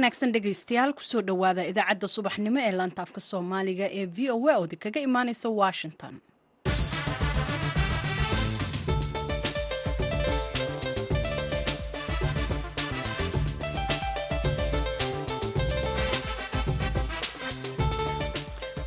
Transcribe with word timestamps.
wanaagsan 0.00 0.32
dhegaystayaal 0.32 0.92
ku 0.96 1.02
soo 1.04 1.20
dhowaada 1.28 1.62
idaacadda 1.70 2.08
subaxnimo 2.16 2.58
ee 2.66 2.72
laanta 2.78 3.00
afka 3.06 3.20
soomaaliga 3.30 3.86
ee 3.98 4.06
v 4.16 4.30
o 4.34 4.36
a 4.48 4.54
oodi 4.60 4.76
kaga 4.84 5.00
imaaneysa 5.08 5.48
washington 5.62 6.14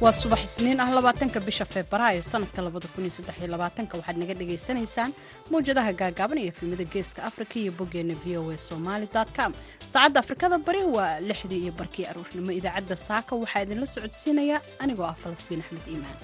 waa 0.04 0.12
subax 0.22 0.42
isniin 0.48 0.80
ah 0.84 0.90
labaatanka 0.98 1.40
bisha 1.48 1.66
febraayo 1.74 2.22
sanadka 2.32 2.62
waxaad 4.00 4.18
naga 4.22 4.34
dhagaysanaysaan 4.40 5.12
mawjadaha 5.52 5.92
gaagaaban 6.02 6.38
iyo 6.44 6.52
fiimada 6.58 6.84
geeska 6.94 7.20
afrika 7.30 7.56
iyo 7.64 7.72
boggeena 7.80 8.16
v 8.24 8.38
o 8.38 8.52
a 8.52 8.58
somaali 8.58 9.08
com. 9.38 9.52
Saacadda 9.92 10.20
afrikada 10.24 10.58
bari 10.68 10.84
waa 10.96 11.20
lixdii 11.30 11.62
iyo 11.64 11.72
barkii 11.80 12.06
aruurnimo 12.12 12.52
idaacadda 12.60 12.96
saaka 13.08 13.32
waxaa 13.42 13.64
idinla 13.66 13.86
socodsiinaya. 13.94 14.58
Anigoo 14.84 15.06
ah 15.12 15.16
falastiin 15.24 15.62
axmed 15.64 15.86
iimaan 15.88 16.18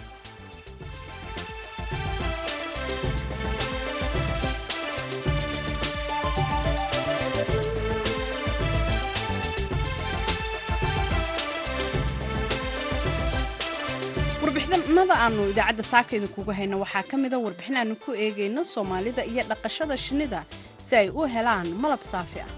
warbixinada 14.89 15.15
aanu 15.23 15.43
idaacadda 15.51 15.83
saaka 15.91 16.11
idinkugu 16.17 16.51
hayno 16.57 16.75
waxaa 16.83 17.03
ka 17.09 17.15
mida 17.17 17.37
warbixin 17.45 17.77
aanu 17.77 17.95
ku 18.03 18.11
eegayno 18.23 18.61
soomaalida 18.73 19.23
iyo 19.31 19.43
dhaqashada 19.49 19.95
shinnida 19.97 20.39
si 20.85 20.95
ay 20.95 21.09
u 21.09 21.21
helaan 21.33 21.67
malab 21.81 22.01
saafi 22.11 22.39
ah. 22.39 22.49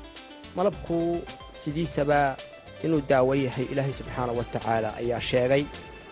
Malabku 0.56 1.22
sidiisaba 1.52 2.36
inuu 2.84 3.02
daawo 3.10 3.34
yahay 3.36 3.66
ilaahay 3.72 3.94
subxaana 3.94 4.32
wa 4.38 4.44
tacaala 4.44 4.90
ayaa 5.02 5.20
sheegay 5.20 5.64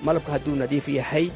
malabku 0.02 0.31
hadduu 0.31 0.56
nadiif 0.56 0.88
yahay 0.89 1.31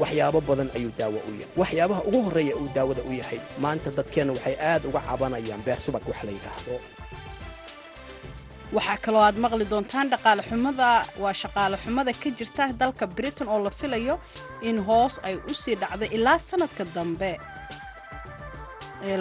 waxyaabo 0.00 0.40
badan 0.40 0.68
ayuu 0.76 0.92
daawo 0.98 1.18
u 1.28 1.32
yahay. 1.40 1.48
Waxyaabaha 1.60 2.02
ugu 2.08 2.20
horreeya 2.26 2.56
uu 2.56 2.68
daawada 2.74 3.02
u 3.02 3.12
yahay 3.12 3.40
maanta 3.62 3.90
dadkeenna 3.90 4.32
waxay 4.32 4.56
aad 4.70 4.82
uga 4.88 5.00
cabanayaan 5.08 5.62
beer 5.66 5.76
subag 5.84 6.02
wax 6.08 6.20
la 6.26 6.32
yidhaahdo 6.36 6.74
waxaa 8.76 8.98
kaloo 9.04 9.22
aad 9.26 9.36
maqli 9.44 9.64
doontaan 9.72 10.10
dhaqaale 10.12 10.42
xumada. 10.48 10.88
Waa 11.22 11.32
shaqaale 11.42 11.76
xumada 11.84 12.12
ka 12.22 12.28
jirta 12.38 12.64
dalka 12.80 13.06
britain 13.16 13.48
oo 13.48 13.58
la 13.64 13.70
filayo 13.70 14.14
in 14.68 14.78
hoos 14.88 15.14
ay 15.26 15.36
u 15.50 15.54
sii 15.62 15.76
dhacday 15.82 16.08
ilaa 16.16 16.38
sanadka 16.38 16.84
dambe 16.94 17.30
ee 19.06 19.16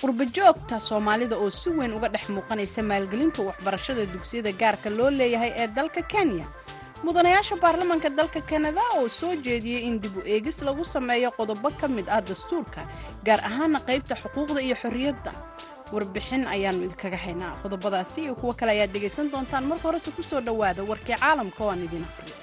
qurbajoogta 0.00 0.76
soomaalida 0.80 1.36
oo 1.36 1.50
si 1.50 1.70
weyn 1.78 1.92
uga 1.96 2.08
dhex 2.08 2.28
muuqanaysa 2.36 2.82
maalgelinta 2.82 3.42
waxbarashada 3.48 4.06
dugsiyada 4.12 4.52
gaarka 4.60 4.88
loo 4.98 5.10
leeyahay 5.10 5.52
ee 5.62 5.66
dalka 5.76 6.02
kenya. 6.02 6.46
Mudanayaasha 7.04 7.56
baarlamaanka 7.62 8.08
dalka 8.18 8.40
kanada 8.50 8.80
oo 8.96 9.08
soo 9.08 9.34
jeediyey 9.44 9.82
in 9.88 10.00
dib 10.02 10.16
u 10.16 10.22
eegis 10.24 10.58
lagu 10.62 10.84
sameeyo 10.84 11.30
qodobo 11.38 11.68
ka 11.80 11.88
mid 11.88 12.06
ah 12.08 12.20
dastuurka 12.28 12.80
gaar 13.26 13.40
ahaana 13.48 13.78
qaybta 13.88 14.14
xuquuqda 14.22 14.60
iyo 14.66 14.76
xorriyadda 14.82 15.32
warbixin 15.94 16.42
ayaannu 16.54 16.84
idinkaga 16.86 17.16
haynaa. 17.24 17.52
Qodobadaasi 17.62 18.18
iyo 18.24 18.34
kuwo 18.40 18.52
kale 18.58 18.70
ayaad 18.76 18.92
dhegaysan 18.94 19.30
doontaan 19.32 19.64
marka 19.70 19.88
horese 19.88 20.10
ku 20.16 20.22
soo 20.22 20.40
dhowaada 20.40 20.82
warkii 20.90 21.16
caalamka 21.22 21.60
oo 21.64 21.70
aan 21.72 21.82
idiin 21.86 22.04
aqriyo 22.10 22.36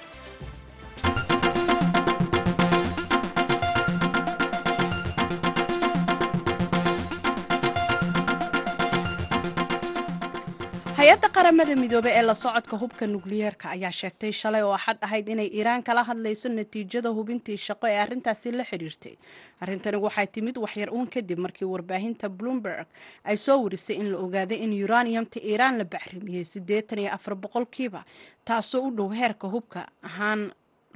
hay'adda 11.28 11.34
qaramada 11.34 11.74
midoobey 11.76 12.12
ee 12.18 12.22
la 12.22 12.34
socodka 12.34 12.76
hubka 12.82 13.06
nukliyeerka 13.06 13.66
ayaa 13.74 13.90
sheegtay 13.92 14.32
shalay 14.32 14.62
oo 14.62 14.72
axad 14.72 14.98
ahayd 15.02 15.28
inay 15.28 15.48
iiraan 15.58 15.82
kala 15.82 16.02
hadlayso 16.04 16.48
natiijada 16.48 17.10
hubintii 17.10 17.56
shaqo 17.56 17.86
ee 17.88 17.98
arrintaasi 18.04 18.52
la 18.52 18.64
xidhiirtay 18.64 19.14
arrintani 19.60 19.96
waxay 20.06 20.26
timid 20.26 20.56
waxyar 20.58 20.90
uun 20.90 21.06
kadib 21.06 21.38
markii 21.38 21.64
warbaahinta 21.68 22.28
bloomberg 22.28 22.86
ay 23.24 23.36
soo 23.36 23.58
warisay 23.64 23.96
in 23.96 24.12
la 24.12 24.18
ogaaday 24.18 24.58
in 24.64 24.72
uraniumta 24.84 25.40
iiraan 25.40 25.78
la 25.78 25.84
bacrimiyey 25.84 26.44
siddeetan 26.44 26.98
iyo 26.98 27.10
afar 27.12 27.34
boqolkiiba 27.34 28.04
taasoo 28.44 28.82
u 28.88 28.90
dhow 28.90 29.10
heerka 29.12 29.46
hubka 29.48 29.86
ahaan 30.02 30.50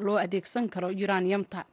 loo 0.06 0.18
adeegsan 0.24 0.68
karo 0.68 0.88
uraniumta. 1.04 1.64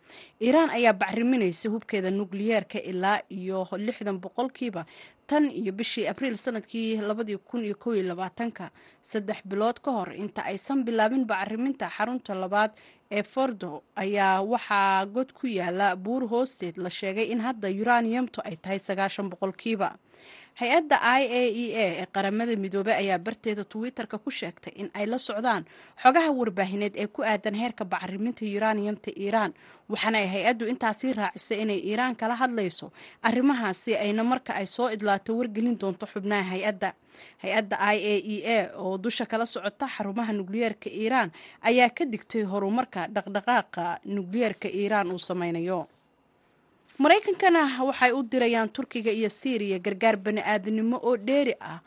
Iiraan 0.41 0.69
ayaa 0.77 0.93
bacriminaysa 0.93 1.69
hubkeeda 1.73 2.11
nukliyeerka 2.11 2.79
ilaa 2.91 3.19
iyo 3.29 3.67
lixdan 3.77 4.17
boqolkiiba 4.23 4.85
tan 5.29 5.51
iyo 5.51 5.71
bishii 5.73 6.07
abriil 6.11 6.35
sannadkii 6.37 6.97
labadii 7.09 7.37
kun 7.49 7.65
iyo 7.65 7.75
kow 7.75 7.93
iyo 7.93 8.03
labaatanka. 8.11 8.71
Saddex 9.01 9.41
bilood 9.45 9.77
ka 9.85 9.91
hor 9.91 10.09
inta 10.23 10.41
aysan 10.45 10.83
bilaabin 10.85 11.25
bacriminta 11.25 11.89
xarunta 11.97 12.33
labaad 12.35 12.71
ee 13.11 13.23
fordo 13.23 13.83
ayaa 13.95 14.41
waxaa 14.41 15.05
god 15.05 15.29
ku 15.33 15.47
yaalla 15.47 15.95
buur 15.95 16.27
hoosteed 16.29 16.77
la 16.77 16.89
sheegay 16.89 17.27
in 17.33 17.41
hadda 17.41 17.67
uraniumtu 17.81 18.41
ay 18.45 18.55
tahay 18.61 18.79
sagaashan 18.79 19.29
boqolkiiba 19.29 19.89
hay'adda 20.59 20.97
i 20.99 21.23
a 21.23 21.41
e 21.63 21.65
a 21.83 21.85
ee 22.01 22.05
qaramada 22.15 22.53
midoobey 22.63 22.93
ayaa 23.01 23.17
barteeda 23.25 23.63
twitter-ka 23.73 24.17
ku 24.25 24.29
sheegtay 24.39 24.73
in 24.81 24.87
ay 24.93 25.05
la 25.11 25.17
socdaan 25.27 25.63
xogaha 26.03 26.29
warbaahineed 26.39 26.93
ee 27.03 27.07
ku 27.07 27.21
aadan 27.23 27.55
heerka 27.61 27.83
bacriminta 27.93 28.43
uraniumta 28.57 29.11
iiraan 29.23 29.51
waxaana 29.91 30.17
ay 30.23 30.27
hay'addu 30.33 30.63
intaasii 30.73 31.13
raacisay 31.19 31.59
inay 31.63 31.79
iiraan 31.89 32.15
kala 32.21 32.35
hadlayso 32.41 32.87
arrimahaasi 33.27 33.91
ayna 34.03 34.23
marka 34.31 34.51
ay 34.59 34.67
soo 34.75 34.89
idlaato 34.95 35.31
wargelin 35.39 35.77
doonto 35.81 36.05
xubnaha 36.11 36.43
hay'adda. 36.51 36.89
Hay'adda 37.43 37.75
i 37.95 37.97
a 38.11 38.15
e 38.33 38.37
a 38.55 38.71
oo 38.83 38.97
dusha 39.03 39.25
kala 39.31 39.45
socota 39.45 39.85
xarumaha 39.95 40.31
nukliyeerka 40.39 40.89
iiraan 41.01 41.29
ayaa 41.69 41.89
ka 41.97 42.03
digtay 42.13 42.43
horumarka 42.51 43.07
dhaqdhaqaaqa 43.15 43.85
nukliyeerka 44.15 44.67
iiraan 44.79 45.07
uu 45.11 45.19
sameynayo 45.29 45.79
maraykankana 46.99 47.61
waxay 47.87 48.11
u 48.11 48.23
dirayaan 48.23 48.69
turkiga 48.69 49.11
iyo 49.11 49.29
siiriya 49.29 49.79
gargaar 49.79 50.17
bani-aadamnimo 50.19 50.99
oo 50.99 51.15
dheeri 51.17 51.55
ah 51.61 51.79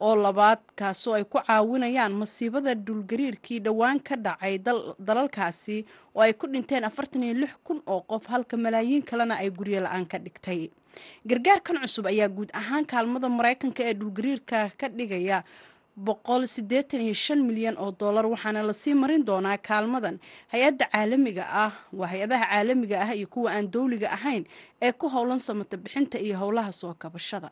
oo 0.00 0.12
labaad 0.16 0.60
kaasoo 0.76 1.14
ay 1.16 1.24
ku 1.24 1.40
caawinayaan 1.40 2.12
masiibada 2.12 2.74
dhulgariirkii 2.76 3.60
dhowaan 3.64 3.96
ka 4.04 4.16
dhacay 4.16 4.58
dalalkaasi 5.00 5.86
oo 6.14 6.20
ay 6.20 6.32
ku 6.36 6.46
dhinteen 6.52 6.84
afartan 6.84 7.24
iyo 7.24 7.34
lix 7.34 7.52
kun 7.64 7.80
oo 7.88 8.00
qof 8.04 8.28
halka 8.28 8.56
malaayiin 8.60 9.02
kalena 9.02 9.40
ay 9.40 9.48
guryo 9.50 9.80
la'aan 9.80 10.04
ka 10.04 10.18
dhigtay. 10.20 10.68
Gargaarkan 11.24 11.80
cusub 11.80 12.06
ayaa 12.12 12.28
guud 12.28 12.52
ahaan 12.52 12.84
kaalmada 12.84 13.28
maraykanka 13.32 13.80
ee 13.88 13.94
dhulgariirka 13.96 14.76
ka 14.76 14.88
dhigaya 14.92 15.44
boqol 15.96 16.46
siddeetan 16.48 17.00
iyo 17.04 17.14
shan 17.14 17.40
milyan 17.48 17.76
oo 17.78 17.92
dollar 17.92 18.26
waxaana 18.26 18.62
la 18.62 18.72
sii 18.72 18.94
marin 18.94 19.24
doonaa 19.28 19.58
kaalmadan. 19.58 20.16
Hay'adda 20.52 20.86
caalamiga 20.92 21.44
ah 21.64 21.72
waa 21.92 22.08
hay'adaha 22.12 22.44
caalamiga 22.52 22.96
ah 23.04 23.10
iyo 23.14 23.26
kuwa 23.28 23.52
aan 23.52 23.70
dowliga 23.70 24.08
ahayn 24.16 24.44
ee 24.82 24.92
ku 24.92 25.08
howlan 25.08 25.38
samata 25.38 25.76
bixinta 25.76 26.18
iyo 26.18 26.36
howlaha 26.42 26.72
soo 26.72 26.94
kabashada 26.94 27.50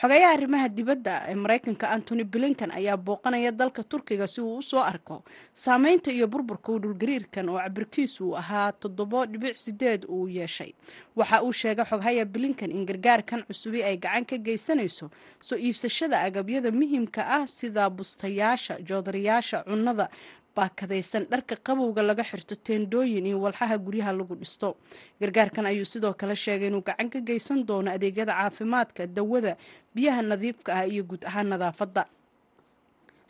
xogayaha 0.00 0.32
arrimaha 0.34 0.68
dibadda 0.68 1.14
ee 1.28 1.34
maraykanka 1.34 1.86
antony 1.90 2.24
blinkan 2.24 2.70
ayaa 2.72 2.96
booqanaya 2.96 3.52
dalka 3.52 3.82
turkiga 3.84 4.26
si 4.26 4.40
uu 4.40 4.56
u 4.58 4.62
soo 4.62 4.80
arko 4.80 5.22
saameynta 5.54 6.10
iyo 6.12 6.26
burburka 6.26 6.72
dhulgariirkan 6.82 7.48
oo 7.48 7.58
cabirkiisu 7.60 8.24
uu 8.28 8.36
ahaa 8.36 8.72
toddobo 8.72 9.26
dhibic 9.26 9.56
sideed 9.58 10.04
uu 10.08 10.28
yeeshay. 10.28 10.72
Waxa 11.16 11.42
uu 11.44 11.52
sheegay 11.52 11.84
xoghaya 11.84 12.24
blinkan 12.24 12.70
in 12.72 12.86
gargaarkan 12.86 13.44
cusubi 13.44 13.82
ay 13.84 13.96
gacan 13.96 14.24
ka 14.24 14.36
geysanayso 14.36 15.10
soo 15.40 15.56
iibsashada 15.60 16.20
agabyada 16.24 16.70
muhiimka 16.72 17.22
ah 17.36 17.46
sida 17.46 17.90
bustayaasha 17.90 18.80
joodarayaasha 18.88 19.64
cunnada 19.68 20.08
baakadaysan 20.56 21.26
dharka 21.30 21.56
qabowga 21.66 22.02
laga 22.02 22.22
xirto 22.30 22.54
teendooyin 22.66 23.26
iyo 23.26 23.38
walxaha 23.44 23.76
guryaha 23.78 24.12
lagu 24.12 24.34
dhisto. 24.40 24.76
Gargaarkan 25.20 25.66
ayuu 25.66 25.84
sidoo 25.84 26.14
kale 26.14 26.34
sheegay 26.36 26.68
inuu 26.68 26.82
gacan 26.82 27.08
ka 27.10 27.20
geysan 27.20 27.64
doono 27.66 27.90
adeegyada 27.90 28.32
caafimaadka 28.32 29.06
dawada 29.06 29.56
biyaha 29.94 30.22
nadiifka 30.22 30.70
ah 30.80 30.86
iyo 30.86 31.02
guud 31.04 31.24
ahaan 31.24 31.48
nadaafadda. 31.52 32.04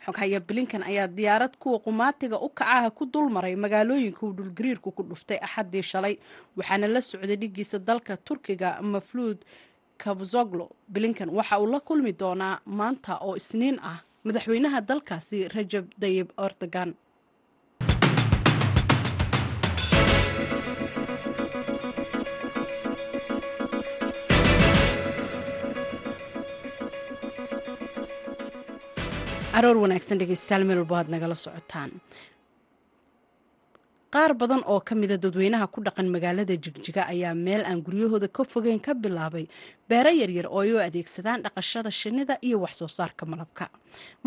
Xoghaya 0.05 0.39
blinkan 0.43 0.83
ayaa 0.83 1.07
diyaarad 1.07 1.55
kuwa 1.59 1.79
qumaatiga 1.79 2.35
u 2.39 2.49
kacaha 2.49 2.91
ku 2.91 3.05
dulmaray 3.05 3.55
magaalooyinka 3.55 4.19
uu 4.25 4.33
dhulgariirku 4.35 4.91
ku 4.91 5.03
dhuftay 5.03 5.39
axaddii 5.39 5.81
shalay 5.83 6.15
waxaana 6.57 6.87
la 6.87 7.01
socday 7.01 7.37
dhigiisa 7.39 7.79
dalka 7.79 8.17
turkiga 8.17 8.81
mafluud 8.81 9.39
kabzoglo 9.97 10.69
blinkan 10.91 11.29
waxa 11.31 11.59
uu 11.59 11.67
la 11.71 11.79
kulmi 11.79 12.11
doonaa 12.11 12.59
maanta 12.65 13.17
oo 13.23 13.35
isniin 13.39 13.79
ah. 13.79 14.03
Madaxweynaha 14.23 14.79
dalkaasi 14.81 15.47
rajab 15.55 15.85
dayib 15.99 16.27
erdogan 16.39 16.95
aroor 29.63 29.77
wanaagsan 29.83 30.19
dhegeystayaal 30.21 30.65
meel 30.69 30.79
walba 30.83 30.97
aad 30.99 31.09
nagala 31.13 31.35
socotaan. 31.45 31.91
Qaar 34.13 34.33
badan 34.41 34.61
oo 34.71 34.79
ka 34.87 34.93
mida 34.95 35.17
dadweynaha 35.17 35.67
ku 35.73 35.79
dhaqan 35.81 36.07
magaalada 36.15 36.53
jigjiga 36.63 37.07
ayaa 37.13 37.33
meel 37.33 37.63
aan 37.65 37.79
guryahooda 37.85 38.27
ka 38.27 38.43
fogeyn 38.43 38.79
ka 38.85 38.93
bilaabay 38.93 39.45
beero 39.89 40.11
yaryar 40.21 40.45
oo 40.51 40.59
ay 40.61 40.71
u 40.73 40.77
adeegsadaan 40.87 41.41
dhaqashada 41.45 41.89
shinnida 41.91 42.37
iyo 42.47 42.59
waxsoo 42.61 42.87
saarka 42.97 43.25
malabka. 43.25 43.69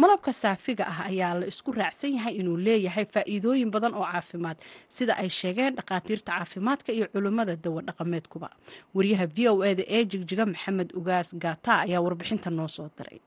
Malabka 0.00 0.32
saafiga 0.32 0.84
ah 0.92 1.06
ayaa 1.10 1.34
la 1.40 1.46
isku 1.52 1.70
raacsan 1.72 2.16
yahay 2.18 2.34
inuu 2.40 2.56
leeyahay 2.66 3.06
faa'iidooyin 3.14 3.70
badan 3.70 3.94
oo 3.94 4.02
caafimaad 4.12 4.58
sida 4.96 5.12
ay 5.22 5.28
sheegeen 5.28 5.76
dhakhaatiirta 5.78 6.30
caafimaadka 6.38 6.90
iyo 6.96 7.06
culimmada 7.12 7.54
dawa 7.56 7.80
dhaqameedkuba. 7.88 8.48
Wariyaha 8.94 9.26
v 9.36 9.38
o 9.52 9.62
eda 9.70 9.84
ee 9.86 10.02
jigjiga 10.10 10.46
maxamed 10.50 10.90
ugaas 10.98 11.28
gaata 11.44 11.72
ayaa 11.86 12.00
warbixinta 12.06 12.50
noo 12.50 12.66
soo 12.68 12.88
diray 12.98 13.20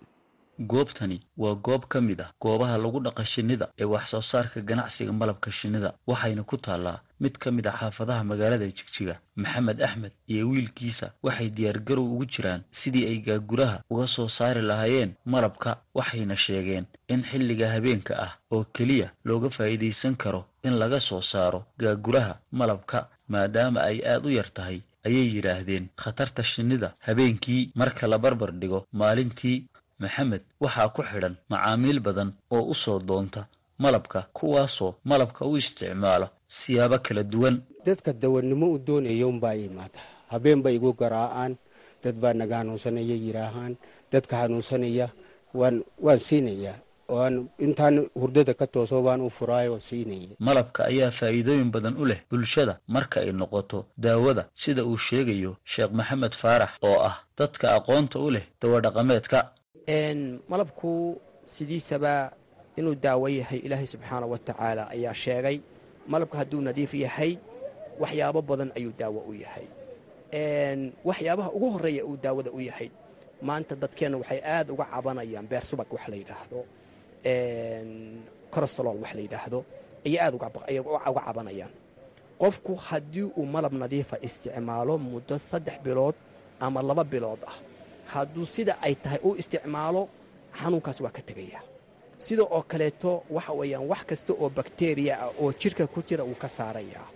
goobtani 0.60 1.22
waa 1.38 1.56
goob 1.56 1.86
ka 1.88 2.02
mid 2.02 2.22
ah 2.22 2.32
goobaha 2.42 2.78
lagu 2.78 3.00
dhaqa 3.00 3.26
shinnida 3.26 3.68
ee 3.80 3.84
wax 3.84 4.10
soo 4.12 4.22
saarka 4.22 4.62
ganacsiga 4.62 5.12
malabka 5.14 5.52
shinnida 5.52 5.94
waxayna 6.08 6.44
ku 6.44 6.58
taallaa 6.58 7.00
mid 7.20 7.38
ka 7.38 7.52
mid 7.52 7.68
ah 7.68 7.76
xaafadaha 7.80 8.24
magaalada 8.24 8.66
jigjiga. 8.68 9.20
Maxamed 9.36 9.82
axmed 9.82 10.12
iyo 10.28 10.50
wiilkiisa 10.50 11.12
waxay 11.24 11.50
diyaargarow 11.50 12.06
ugu 12.14 12.26
jiraan 12.26 12.62
sidii 12.72 13.06
ay 13.08 13.18
gaaguraha 13.28 13.82
uga 13.90 14.08
soo 14.08 14.28
saari 14.28 14.62
lahaayeen 14.62 15.14
malabka 15.26 15.78
waxayna 15.96 16.36
sheegeen 16.36 16.86
in 17.08 17.24
xilliga 17.24 17.72
habeenka 17.72 18.14
ah 18.26 18.34
oo 18.52 18.64
keliya 18.76 19.12
looga 19.26 19.50
faa'iidaysan 19.50 20.16
karo 20.16 20.46
in 20.64 20.74
laga 20.82 21.00
soo 21.00 21.22
saaro 21.22 21.66
gaaguraha 21.80 22.40
malabka 22.52 23.08
maadaama 23.28 23.80
ay 23.90 23.98
aad 24.12 24.26
u 24.26 24.30
yar 24.30 24.50
tahay 24.54 24.82
ayay 25.08 25.28
yidhaahdeen. 25.36 25.88
Khatarta 25.96 26.44
shinnida 26.44 26.94
habeenkii 27.00 27.72
marka 27.76 28.08
la 28.08 28.18
barbar 28.18 28.52
dhigo 28.52 28.86
maalintii 28.94 29.66
maxamed 30.00 30.42
waxaa 30.64 30.90
ku 30.96 31.02
xidhan 31.10 31.36
macaamiil 31.52 32.00
badan 32.00 32.30
oo 32.56 32.64
u 32.72 32.76
soo 32.84 33.00
doonta 33.00 33.42
malabka 33.84 34.20
kuwaasoo 34.38 34.92
malabka 35.06 35.46
u 35.46 35.58
isticmaalo 35.58 36.28
siyaabo 36.48 36.98
kala 37.06 37.24
duwan. 37.24 37.56
Dadka 37.86 38.14
dawanimo 38.14 38.66
u 38.76 38.78
doonaya 38.88 39.28
unbaa 39.28 39.56
imaada. 39.56 40.00
Habeen 40.32 40.62
bay 40.64 40.76
igu 40.76 40.94
garaacaan 40.94 41.56
dad 42.04 42.16
baa 42.22 42.34
naga 42.34 42.58
hanuunsanaya 42.58 43.16
yidhaahaan 43.24 43.74
dadka 44.12 44.38
hanuunsanaya 44.42 45.08
waan 45.54 45.84
waan 46.06 46.20
siinayaa 46.20 46.78
waan 47.10 47.36
intaan 47.66 47.96
hurdada 48.20 48.54
ka 48.54 48.68
tooso 48.68 49.04
waan 49.04 49.22
u 49.22 49.30
furaayo 49.30 49.80
siinaya. 49.80 50.36
Malabka 50.40 50.86
ayaa 50.92 51.12
faa'iidooyin 51.12 51.72
badan 51.72 51.96
u 51.98 52.06
leh 52.06 52.20
bulshada 52.30 52.78
marka 52.88 53.22
ay 53.22 53.32
noqoto 53.32 53.86
daawada 53.98 54.44
sida 54.54 54.84
uu 54.86 54.98
sheegayo 54.98 55.58
sheekh 55.66 55.92
maxamed 55.92 56.34
faarax 56.42 56.70
oo 56.88 57.00
ah 57.10 57.16
dadka 57.38 57.66
aqoonta 57.78 58.20
u 58.20 58.30
leh 58.32 58.46
dawadhaqameedka 58.62 59.40
malabku 60.50 61.20
sidiisaba 61.46 62.32
inuu 62.78 62.96
daawo 62.96 63.28
yahay 63.30 63.60
ilaahay 63.66 63.88
subxaana 63.88 64.26
wa 64.32 64.38
tacaala 64.38 64.90
ayaa 64.90 65.14
sheegay. 65.14 65.58
Malabka 66.08 66.38
hadduu 66.38 66.62
nadiif 66.62 66.94
yahay 66.94 67.38
waxyaabo 68.00 68.42
badan 68.42 68.72
ayuu 68.78 68.94
daawo 69.00 69.20
u 69.30 69.34
yahay. 69.34 69.68
Waxyaabaha 71.06 71.50
ugu 71.52 71.70
horreeya 71.74 72.06
uu 72.06 72.18
daawada 72.18 72.52
u 72.52 72.60
yahay 72.62 72.90
maanta 73.42 73.76
dadkeenna 73.76 74.18
waxay 74.22 74.42
aad 74.44 74.68
uga 74.74 74.86
cabanayaan 74.94 75.48
beer 75.50 75.62
subag 75.70 75.88
wax 75.94 76.04
la 76.12 76.16
yidhaahdo. 76.22 76.60
Corostolol 78.54 78.98
wax 79.04 79.12
la 79.16 79.22
yidhaahdo. 79.26 79.60
Ayay 80.06 80.20
aad 80.26 80.34
uga 80.36 80.50
cabanayaan. 81.26 81.72
Qofku 82.42 82.74
haddii 82.88 83.24
uu 83.38 83.46
malab 83.46 83.74
nadiifa 83.74 84.18
isticmaalo 84.28 84.94
muddo 84.98 85.36
saddex 85.38 85.78
bilood 85.86 86.16
ama 86.60 86.82
laba 86.82 87.04
bilood 87.04 87.40
ah 87.52 87.56
hadduu 88.14 88.46
sida 88.56 88.74
ay 88.86 88.94
tahay 89.04 89.20
u 89.28 89.36
isticmaalo 89.42 90.02
xanuunkaas 90.60 91.00
waa 91.04 91.12
ka 91.18 91.22
tegaya 91.30 91.60
sida 92.26 92.44
oo 92.56 92.62
kaleeto 92.72 93.12
waxa 93.36 93.54
weeyaan 93.60 93.86
wax 93.92 94.02
kasta 94.10 94.32
oo 94.42 94.50
bakteriya 94.58 95.14
ah 95.26 95.30
oo 95.42 95.50
jidhka 95.62 95.84
ku 95.94 96.00
jira 96.08 96.24
wuu 96.30 96.36
ka 96.44 96.50
saarayaa. 96.58 97.08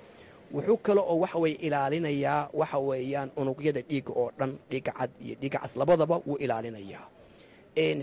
Wuxuu 0.54 0.78
kale 0.86 1.02
oo 1.02 1.16
waxa 1.24 1.38
weye 1.44 1.56
ilaalinayaa 1.66 2.50
waxa 2.60 2.78
weeyaan 2.88 3.30
unugyada 3.42 3.82
dhiigga 3.90 4.12
oo 4.22 4.28
dhan 4.40 4.52
dhiigga 4.70 4.92
cad 5.00 5.12
iyo 5.26 5.36
dhiigga 5.42 5.60
cas 5.64 5.74
labadaba 5.80 6.16
wuu 6.28 6.38
ilaalinayaa. 6.44 7.06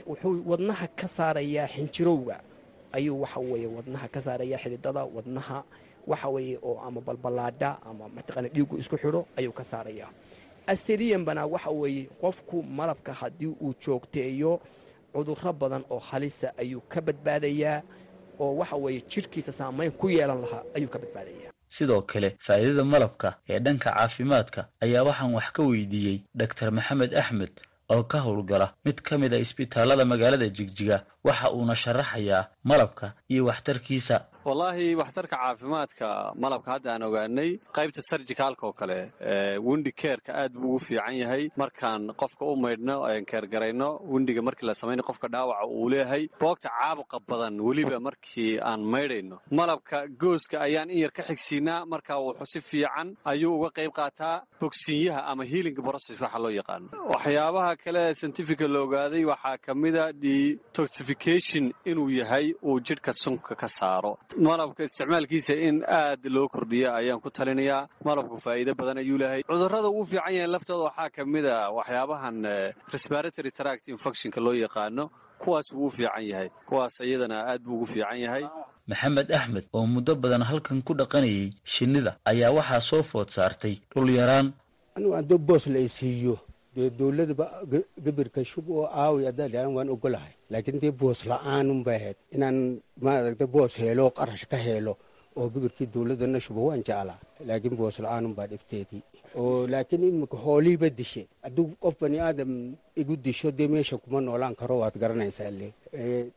Wuxuu 0.09 0.43
wadnaha 0.51 0.87
ka 0.99 1.09
saarayaa 1.09 1.67
xinjirowga. 1.75 2.37
Ayuu 2.93 3.21
waxa 3.23 3.41
weeye 3.41 3.67
wadnaha 3.77 4.07
ka 4.15 4.21
saarayaa 4.21 4.59
xididada 4.59 5.05
wadnaha 5.17 5.59
waxa 6.07 6.29
weeye 6.35 6.59
oo 6.63 6.77
ama 6.87 7.01
balballaadha 7.01 7.71
ama 7.87 8.05
mataqaana 8.17 8.49
dhiiggu 8.55 8.75
isku 8.83 8.97
xidho 9.03 9.21
ayuu 9.39 9.53
ka 9.53 9.65
saarayaa 9.65 10.11
asaliyanbana 10.75 11.43
waxa 11.55 11.71
weeye 11.81 12.05
qofku 12.23 12.57
malabka 12.79 13.13
haddii 13.21 13.47
uu 13.65 13.75
joogteeyo 13.85 14.53
cudurro 15.15 15.53
badan 15.61 15.83
oo 15.95 15.99
halisa 16.11 16.49
ayuu 16.63 16.81
ka 16.93 16.99
badbaadayaa 17.07 17.83
oo 18.41 18.53
waxa 18.61 18.77
weeye 18.85 19.01
jidhkiisa 19.13 19.53
saamayn 19.59 19.91
ku 20.01 20.07
yeelan 20.11 20.41
lahaa 20.45 20.63
ayuu 20.77 20.89
ka 20.95 20.99
badbaadayaa. 21.03 21.51
Sidoo 21.77 22.03
kale 22.03 22.29
faa'iidada 22.47 22.85
malabka 22.85 23.29
ee 23.49 23.59
dhanka 23.65 23.91
caafimaadka 23.97 24.61
ayaa 24.85 25.03
waxaan 25.09 25.35
wax 25.39 25.49
ka 25.57 25.63
weydiiyey 25.71 26.19
dhaktar 26.39 26.69
maxamed 26.79 27.13
axmed 27.23 27.53
oo 27.95 28.03
ka 28.11 28.19
howlgala 28.27 28.67
mid 28.85 28.99
ka 29.07 29.19
mid 29.23 29.33
a 29.35 29.39
isbitaallada 29.45 30.05
magaalada 30.13 30.49
jigjiga 30.57 30.97
waxa 31.25 31.51
uuna 31.53 31.75
sharaxayaa 31.75 32.49
malabka 32.65 33.13
iyo 33.29 33.45
waxtarkiisa. 33.51 34.17
Wallaahi 34.45 34.95
waxtarka 34.97 35.37
caafimaadka 35.37 36.33
malabka 36.43 36.71
hadda 36.75 36.91
aan 36.95 37.03
ogaanay 37.09 37.51
qaybta 37.77 38.01
sarjicaalka 38.09 38.67
oo 38.67 38.73
kale 38.73 39.13
windi 39.61 39.93
keerka 39.93 40.33
aad 40.33 40.53
buu 40.53 40.75
ugu 40.77 40.85
fiican 40.87 41.15
yahay. 41.23 41.51
Markaan 41.57 42.09
qofka 42.17 42.45
u 42.49 42.57
maydhno 42.57 42.97
keergarayno 43.31 43.89
windiga 44.13 44.43
markii 44.43 44.67
la 44.67 44.75
samayna 44.75 45.03
qofka 45.03 45.29
dhaawaca 45.29 45.67
uu 45.69 45.89
leeyahay. 45.93 46.29
Boogta 46.41 46.69
caabuqa 46.73 47.21
badan 47.29 47.61
weliba 47.61 48.01
markii 48.01 48.59
aan 48.61 48.81
maydhayno. 48.95 49.37
Malabka 49.51 50.07
gooska 50.23 50.57
ayaan 50.67 50.89
in 50.91 50.99
yar 51.05 51.13
ka 51.13 51.23
xigsiinaa. 51.29 51.85
Marka 51.87 52.17
wuxuu 52.17 52.47
si 52.53 52.61
fiican 52.61 53.17
ayuu 53.25 53.61
uga 53.61 53.71
qayb 53.77 53.93
qaataa 53.93 54.43
bogsiinyaha 54.61 55.21
ama 55.31 55.45
healing 55.45 55.77
process 55.77 56.17
waxa 56.21 56.39
loo 56.39 56.51
yaqaano 56.61 56.89
waxyaabaha 57.13 57.77
kale 57.85 58.15
scientifica 58.15 58.65
la 58.69 58.81
ogaaday 58.87 59.25
waxaa 59.25 59.59
ka 59.67 59.75
mida 59.75 60.13
detoxification 61.15 61.73
inuu 61.85 62.11
yahay 62.11 62.55
uu 62.63 62.81
jidhka 62.81 63.13
sunka 63.13 63.55
ka 63.55 63.69
saaro. 63.69 64.19
Malabka 64.39 64.83
isticmaalkiisa 64.85 65.55
in 65.55 65.83
aad 65.87 66.25
loo 66.27 66.49
kordhiya 66.49 66.95
ayaan 66.95 67.21
ku 67.21 67.31
talinayaa. 67.31 67.89
Malabku 68.05 68.39
faa'iido 68.41 68.75
badan 68.75 68.99
ayuu 68.99 69.19
leeyahay. 69.19 69.43
Cudurrada 69.43 69.89
uu 69.89 70.07
fiican 70.07 70.35
yahay 70.35 70.47
laftooda 70.49 70.85
waxaa 70.91 71.11
ka 71.11 71.25
mid 71.25 71.47
a 71.47 71.71
waxyaabahan 71.71 72.37
respiratory 72.93 73.51
tract 73.51 73.89
infectionka 73.89 74.41
loo 74.41 74.55
yaqaano 74.55 75.11
kuwaas 75.39 75.73
wuu 75.73 75.87
u 75.87 75.91
fiican 75.91 76.25
yahay 76.31 76.49
kuwaas 76.69 77.01
iyadana 77.01 77.47
aad 77.51 77.63
buu 77.63 77.75
ugu 77.77 77.87
fiican 77.87 78.19
yahay. 78.21 78.45
Maxamed 78.89 79.33
axmed 79.33 79.65
oo 79.73 79.87
muddo 79.87 80.15
badan 80.15 80.43
halkan 80.43 80.83
ku 80.83 80.95
dhaqanayay 80.95 81.51
shinnida 81.65 82.17
ayaa 82.25 82.51
waxaa 82.59 82.81
soo 82.81 83.03
food 83.03 83.29
saartay 83.29 83.75
dhul 83.95 84.11
yaraan 84.11 84.53
boos 85.39 85.67
la 85.67 85.79
isiiyo 85.79 86.39
dee 86.75 86.91
dowladaba 86.99 87.47
gabirka 88.05 88.41
shub 88.51 88.67
oo 88.71 88.87
aawi 89.03 89.25
haddaan 89.29 89.71
waan 89.77 89.89
ogolahay 89.95 90.33
laakiin 90.53 90.79
dee 90.83 90.91
boos 91.01 91.21
la'aanunbay 91.31 91.97
ahayd. 92.01 92.17
Inaan 92.37 92.59
maaragta 93.05 93.47
boos 93.55 93.73
helo 93.83 94.05
qarash 94.19 94.45
ka 94.53 94.57
helo 94.67 94.93
oo 95.39 95.47
gabirkii 95.55 95.87
dowladana 95.95 96.39
shubo 96.45 96.61
waan 96.69 96.83
jeclaa. 96.89 97.19
Laakiin 97.49 97.77
boos 97.81 97.97
la'aanunbaa 98.05 98.47
dhibteedii. 98.53 99.03
Oo 99.41 99.67
laakiin 99.73 100.03
imika 100.05 100.37
hooliiba 100.45 100.89
dishe. 100.99 101.23
Hadduu 101.45 101.67
qof 101.83 101.95
bani 102.01 102.19
aadam 102.21 102.51
igu 103.01 103.15
disho 103.17 103.51
dee 103.59 103.69
meesha 103.69 103.97
kuma 104.03 104.21
noolaan 104.21 104.55
karo 104.61 104.79
waad 104.83 104.97
garanaysaa 105.03 105.51
le 105.51 105.69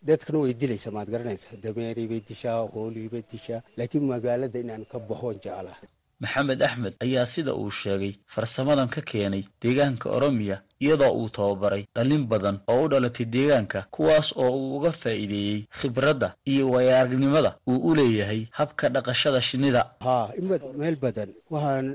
dadkana 0.08 0.40
way 0.44 0.54
dilaysa 0.62 0.92
maad 0.92 1.10
garanaysaa. 1.14 1.58
Dameeriibay 1.64 2.22
dishaa 2.30 2.60
hooliibay 2.74 3.24
dishaa. 3.32 3.62
Laakiin 3.78 4.04
magaalada 4.14 4.60
inaan 4.60 4.86
ka 4.92 4.98
baxoon 5.00 5.38
jeclaa 5.44 5.78
maxamed 6.24 6.62
axmed 6.68 6.94
ayaa 7.06 7.26
sida 7.34 7.52
uu 7.62 7.72
sheegay 7.82 8.14
farsamadan 8.34 8.90
ka 8.96 9.02
keenay 9.10 9.44
deegaanka 9.62 10.08
oromiya 10.18 10.58
iyadoo 10.84 11.12
uu 11.20 11.30
tababaray 11.38 11.84
dhallin 11.96 12.24
badan 12.32 12.58
oo 12.74 12.84
u 12.86 12.90
dhalatay 12.92 13.26
deegaanka 13.36 13.80
kuwaas 13.96 14.28
oo 14.44 14.52
uu 14.60 14.76
uga 14.78 14.92
faa'iideeyey 15.02 15.60
khibradda 15.80 16.28
iyo 16.52 16.66
wayaaragnimada 16.74 17.52
uu 17.72 17.80
u 17.90 17.96
leeyahay 18.00 18.42
habka 18.52 18.90
dhaqashada 18.96 19.42
shinnida. 19.42 19.82
Haa 20.06 20.28
meel 20.82 20.96
badan. 21.04 21.30
Waxaan 21.54 21.88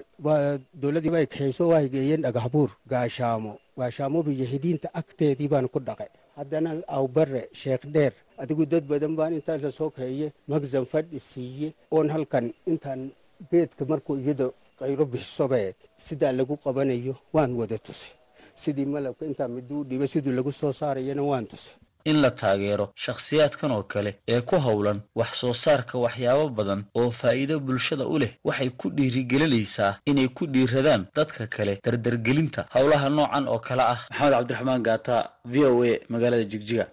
dowladdii 0.80 1.10
bay 1.14 1.26
kaxayso 1.26 1.68
waa 1.72 1.82
geeyeen 1.94 2.22
dhagaxbuur 2.22 2.70
gaashaamo. 2.92 3.52
Gaashaamoba 3.78 4.30
iyo 4.32 4.46
hidiinta 4.52 4.88
agteedii 5.00 5.48
baan 5.48 5.68
ku 5.68 5.78
dhaqay. 5.80 6.08
Haddana 6.38 6.70
awbare 6.88 7.48
sheekh 7.60 7.84
dheer 7.94 8.12
adigu 8.38 8.66
dad 8.66 8.84
badan 8.90 9.16
baan 9.18 9.32
intaas 9.38 9.62
la 9.62 9.70
soo 9.70 9.90
kaxeeye 9.90 10.32
magsan 10.48 10.84
fadhi 10.92 11.20
siiye 11.20 11.68
oon 11.90 12.08
halkan 12.14 12.52
intaan 12.66 13.10
beedka 13.50 13.84
markuu 13.84 14.16
iyada 14.18 14.46
qayro 14.78 15.04
bixisobeed 15.12 15.74
sidaa 15.96 16.32
lagu 16.32 16.56
qabanayo 16.64 17.14
waan 17.32 17.52
wada 17.60 17.78
tusay. 17.78 18.10
Sidii 18.54 18.86
malabka 18.86 19.24
intaa 19.26 19.48
miduu 19.48 19.84
dhiba 19.84 20.06
siduu 20.06 20.32
lagu 20.32 20.52
soo 20.52 20.72
saarayana 20.72 21.22
waan 21.22 21.46
tusay. 21.46 21.74
In 22.04 22.20
la 22.22 22.30
taageero 22.30 22.92
shakhsiyaadkan 22.94 23.70
oo 23.70 23.82
kale 23.82 24.10
ee 24.28 24.40
ku 24.40 24.56
howlan 24.66 25.00
wax 25.14 25.30
soo 25.40 25.52
saarka 25.52 25.98
waxyaabo 25.98 26.48
badan 26.48 26.84
oo 26.94 27.10
faa'iido 27.10 27.60
bulshada 27.60 28.06
u 28.06 28.18
leh 28.18 28.32
waxay 28.44 28.70
ku 28.70 28.86
dhiirigelinaysaa 28.96 29.98
inay 30.06 30.28
ku 30.28 30.46
dhiiradaan 30.46 31.06
dadka 31.16 31.46
kale 31.46 31.78
dardargelinta 31.84 32.66
howlaha 32.74 33.08
noocan 33.10 33.48
oo 33.48 33.58
kale 33.58 33.82
ah. 33.82 34.00
Maxamed 34.10 34.32
cabdiraxmaan 34.34 34.82
gaata 34.82 35.16
v 35.44 35.54
o 35.64 35.82
a 35.84 36.00
magaalada 36.08 36.44
jigjiga 36.44 36.86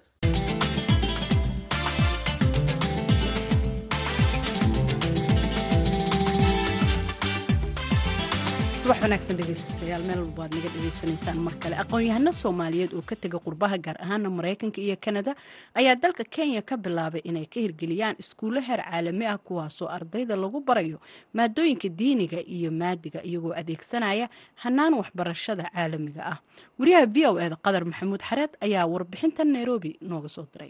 subax 8.86 9.02
wanaagsan 9.02 9.38
dhegeystayaal 9.40 10.04
meel 10.08 10.20
walba 10.24 10.44
aad 10.46 10.54
naga 10.56 10.70
dhegeysanaysaan 10.76 11.40
mar 11.46 11.54
kale. 11.62 11.76
Aqoon-yahano 11.84 12.32
soomaaliyeed 12.42 12.94
oo 12.94 13.02
ka 13.10 13.16
tega 13.16 13.40
qurbaha 13.46 13.78
gaar 13.86 13.98
ahaana 14.06 14.30
maraykanka 14.38 14.78
iyo 14.82 14.96
kanada 15.06 15.34
ayaa 15.74 15.96
dalka 15.96 16.24
kenya 16.36 16.62
ka 16.62 16.78
bilaabay 16.78 17.22
inay 17.30 17.46
ka 17.50 17.60
hirgeliyaan 17.66 18.16
iskuulo 18.22 18.62
heer 18.62 18.82
caalami 18.86 19.26
ah 19.26 19.38
kuwaasoo 19.38 19.88
ardayda 19.90 20.36
lagu 20.38 20.62
barayo 20.62 21.00
maadooyinka 21.34 21.90
diiniga 21.90 22.38
iyo 22.46 22.70
maadiga 22.72 23.20
iyagoo 23.26 23.54
adeegsanaya 23.58 24.30
hanaan 24.64 24.94
waxbarashada 25.02 25.64
caalamiga 25.74 26.22
ah. 26.34 26.38
Wariyaha 26.80 27.06
v 27.10 27.18
o 27.26 27.40
eda 27.42 27.58
qadar 27.66 27.84
maxamuud 27.90 28.22
xareed 28.22 28.52
ayaa 28.62 28.86
warbixinta 28.86 29.42
nairobi 29.44 29.98
nooga 30.02 30.30
soo 30.30 30.46
diray. 30.54 30.70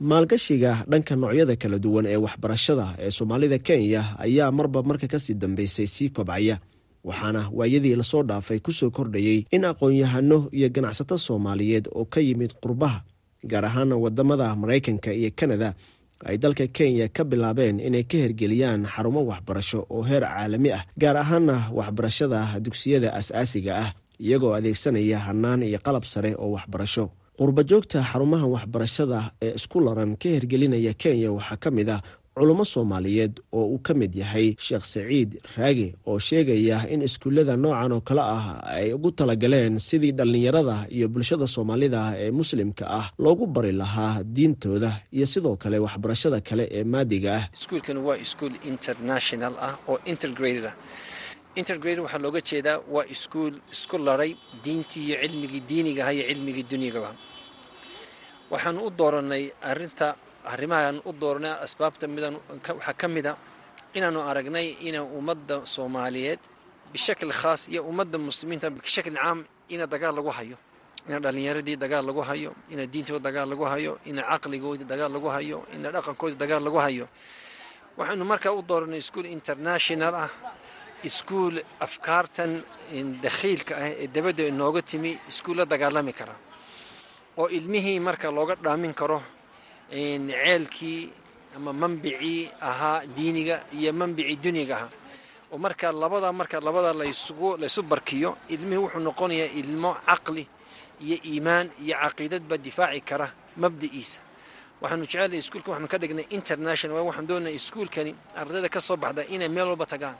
Maalgashiga 0.00 0.82
dhanka 0.90 1.14
noocyada 1.16 1.54
kala 1.62 1.78
duwan 1.78 2.06
ee 2.10 2.16
waxbarashada 2.26 2.86
ee 2.98 3.10
soomaalida 3.10 3.58
kenya 3.68 4.02
ayaa 4.18 4.50
marba 4.50 4.82
marka 4.82 5.06
ka 5.12 5.18
sii 5.24 5.34
dambeysay 5.42 5.86
sii 5.86 6.08
kobcaya 6.16 6.56
waxaana 7.04 7.42
waayadii 7.58 7.96
la 7.96 8.02
soo 8.02 8.22
dhaafay 8.22 8.58
ku 8.60 8.72
soo 8.72 8.90
kordhayey 8.90 9.38
in 9.50 9.64
aqoon-yahano 9.64 10.38
iyo 10.52 10.68
ganacsato 10.74 11.18
soomaaliyeed 11.18 11.88
oo 11.94 12.04
ka 12.04 12.20
yimid 12.20 12.52
qurbaha 12.62 12.98
gaar 13.50 13.64
ahaana 13.64 13.96
waddamada 14.04 14.46
maraykanka 14.56 15.10
iyo 15.12 15.30
kanada 15.36 15.74
ay 16.28 16.36
dalka 16.38 16.66
kenya 16.76 17.08
ka 17.08 17.24
bilaabeen 17.24 17.80
inay 17.80 18.04
ka 18.10 18.16
hirgeliyaan 18.22 18.84
xarumo 18.92 19.20
waxbarasho 19.30 19.80
oo 19.90 20.02
heer 20.08 20.22
caalami 20.28 20.70
ah 20.78 20.84
gaar 21.02 21.16
ahaana 21.16 21.56
waxbarashada 21.78 22.60
dugsiyada 22.64 23.08
as-aasiga 23.18 23.72
ah 23.84 23.90
iyagoo 24.20 24.52
adeegsanaya 24.58 25.18
hanaan 25.26 25.62
iyo 25.62 25.78
qalab 25.86 26.04
sare 26.04 26.34
oo 26.36 26.50
waxbarasho. 26.56 27.04
Qurbajoogta 27.40 27.98
xarumaha 28.10 28.46
waxbarashada 28.54 29.18
ee 29.46 29.52
isku 29.58 29.78
laran 29.80 30.12
ka 30.20 30.28
hirgelinaya 30.34 30.92
kenya 31.02 31.32
waxaa 31.36 31.56
ka 31.62 31.68
mid 31.76 31.88
ah 31.88 32.00
culummo 32.40 32.64
soomaaliyeed 32.74 33.34
oo 33.58 33.64
uu 33.74 33.78
ka 33.86 33.92
mid 34.00 34.12
yahay 34.22 34.46
sheekh 34.66 34.84
saciid 34.92 35.30
raage 35.56 35.88
oo 36.10 36.18
sheegaya 36.28 36.78
in 36.94 37.02
iskuullada 37.08 37.54
noocan 37.62 37.92
oo 37.96 38.00
kale 38.08 38.22
ah 38.36 38.46
ay 38.76 38.88
ugu 38.96 39.10
talagaleen 39.18 39.78
sidii 39.88 40.12
dhallinyarada 40.18 40.76
iyo 40.96 41.06
bulshada 41.14 41.46
soomaalida 41.54 42.00
ee 42.22 42.30
muslimka 42.40 42.84
ah 42.98 43.06
loogu 43.24 43.46
bari 43.54 43.72
lahaa 43.82 44.14
diintooda 44.36 44.90
iyo 45.16 45.26
sidoo 45.32 45.56
kale 45.62 45.76
waxbarashada 45.86 46.38
kale 46.48 46.64
ee 46.76 46.84
maadiga 46.92 47.30
ah. 47.38 47.44
Iskuulkan 47.58 47.96
waa 48.06 48.16
iskuul 48.24 48.54
international 48.72 49.52
ah 49.68 49.74
oo 49.90 49.98
intergraded 50.12 50.66
ah. 50.72 50.76
Intergrade 51.60 52.00
waxaa 52.04 52.22
looga 52.24 52.40
jeedaa 52.48 52.78
waa 52.94 53.04
iskuul 53.14 53.54
isku 53.74 53.96
laray 54.06 54.32
diintii 54.64 55.04
iyo 55.08 55.16
cilmigii 55.22 55.62
diinigaha 55.70 56.10
iyo 56.16 56.24
cilmigii 56.30 56.66
dunyagaba 56.70 57.10
waxaanu 58.52 58.80
u 58.86 58.90
dooranay 58.98 59.44
arinta 59.70 60.08
arrimahaan 60.54 60.96
u 61.08 61.12
dooranay 61.22 61.52
asbaabta 61.66 62.04
midan 62.14 62.34
waxaa 62.78 62.94
ka 63.00 63.06
mida 63.14 63.32
inaanu 63.96 64.20
aragnay 64.30 64.66
ina 64.88 65.00
ummadda 65.18 65.56
soomaaliyeed 65.74 66.40
bishakli 66.92 67.32
khaas 67.40 67.62
iyo 67.72 67.80
ummadda 67.90 68.16
muslimiinta 68.28 68.66
bishakli 68.76 69.14
caam 69.22 69.38
ina 69.74 69.84
dagaal 69.92 70.14
lagu 70.18 70.30
hayo 70.38 70.56
ina 71.08 71.18
dhallinyaradii 71.24 71.76
dagaal 71.84 72.04
lagu 72.08 72.20
hayo 72.30 72.50
ina 72.72 72.84
diintooda 72.92 73.22
dagaal 73.28 73.48
lagu 73.52 73.64
hayo 73.72 73.92
ina 74.10 74.22
caqligoodii 74.30 74.84
dagaal 74.92 75.12
lagu 75.16 75.28
hayo 75.36 75.58
ina 75.74 75.88
dhaqankoodii 75.94 76.38
dagaal 76.42 76.62
lagu 76.66 76.78
hayo. 76.86 77.06
Waxaanu 77.98 78.24
markaa 78.32 78.52
u 78.58 78.62
dooranay 78.70 78.98
iskuol 79.04 79.26
international 79.38 80.14
ah 80.24 80.30
iskuul 81.08 81.56
afkaartan 81.86 82.52
dakhiilka 83.24 83.72
ah 83.82 83.88
ee 84.02 84.06
dabadda 84.14 84.42
inooga 84.52 84.82
timi 84.90 85.12
iskuul 85.30 85.56
la 85.60 85.64
dagaalami 85.72 86.12
kara 86.18 86.34
oo 87.40 87.46
ilmihii 87.58 87.98
marka 88.08 88.26
looga 88.36 88.54
dhaamin 88.64 88.94
karo 89.00 89.18
ceelkii 89.90 91.10
ama 91.56 91.72
manbicii 91.72 92.50
ahaa 92.60 93.06
diiniga 93.16 93.56
iyo 93.78 93.92
manbicii 93.92 94.36
dunyaga 94.36 94.74
ahaa. 94.76 94.90
Oo 95.52 95.58
marka 95.58 95.92
labada 95.92 96.32
marka 96.32 96.60
labada 96.60 96.92
laysu 96.94 97.82
barkiyo 97.82 98.30
ilmihii 98.48 98.82
wuxuu 98.84 99.00
noqonayaa 99.08 99.50
ilmo 99.60 99.90
caqli 100.06 100.44
iyo 101.04 101.16
iimaan 101.30 101.66
iyo 101.84 101.96
caqiidadba 102.02 102.54
difaaci 102.66 103.00
kara 103.08 103.26
mabdiciisa 103.62 104.20
waxaanu 104.80 105.04
jecelahay 105.04 105.38
iskuulkan 105.42 105.70
waxaanu 105.72 105.88
ka 105.92 105.98
dhignay 106.02 106.26
international 106.38 106.94
waa 106.96 107.06
waxaan 107.10 107.26
doonaya 107.28 107.54
iskuulkani 107.60 108.12
ardayda 108.40 108.68
ka 108.74 108.80
soo 108.80 108.96
baxda 108.96 109.22
inay 109.34 109.48
meel 109.48 109.68
walba 109.74 109.86
tagaan 109.92 110.14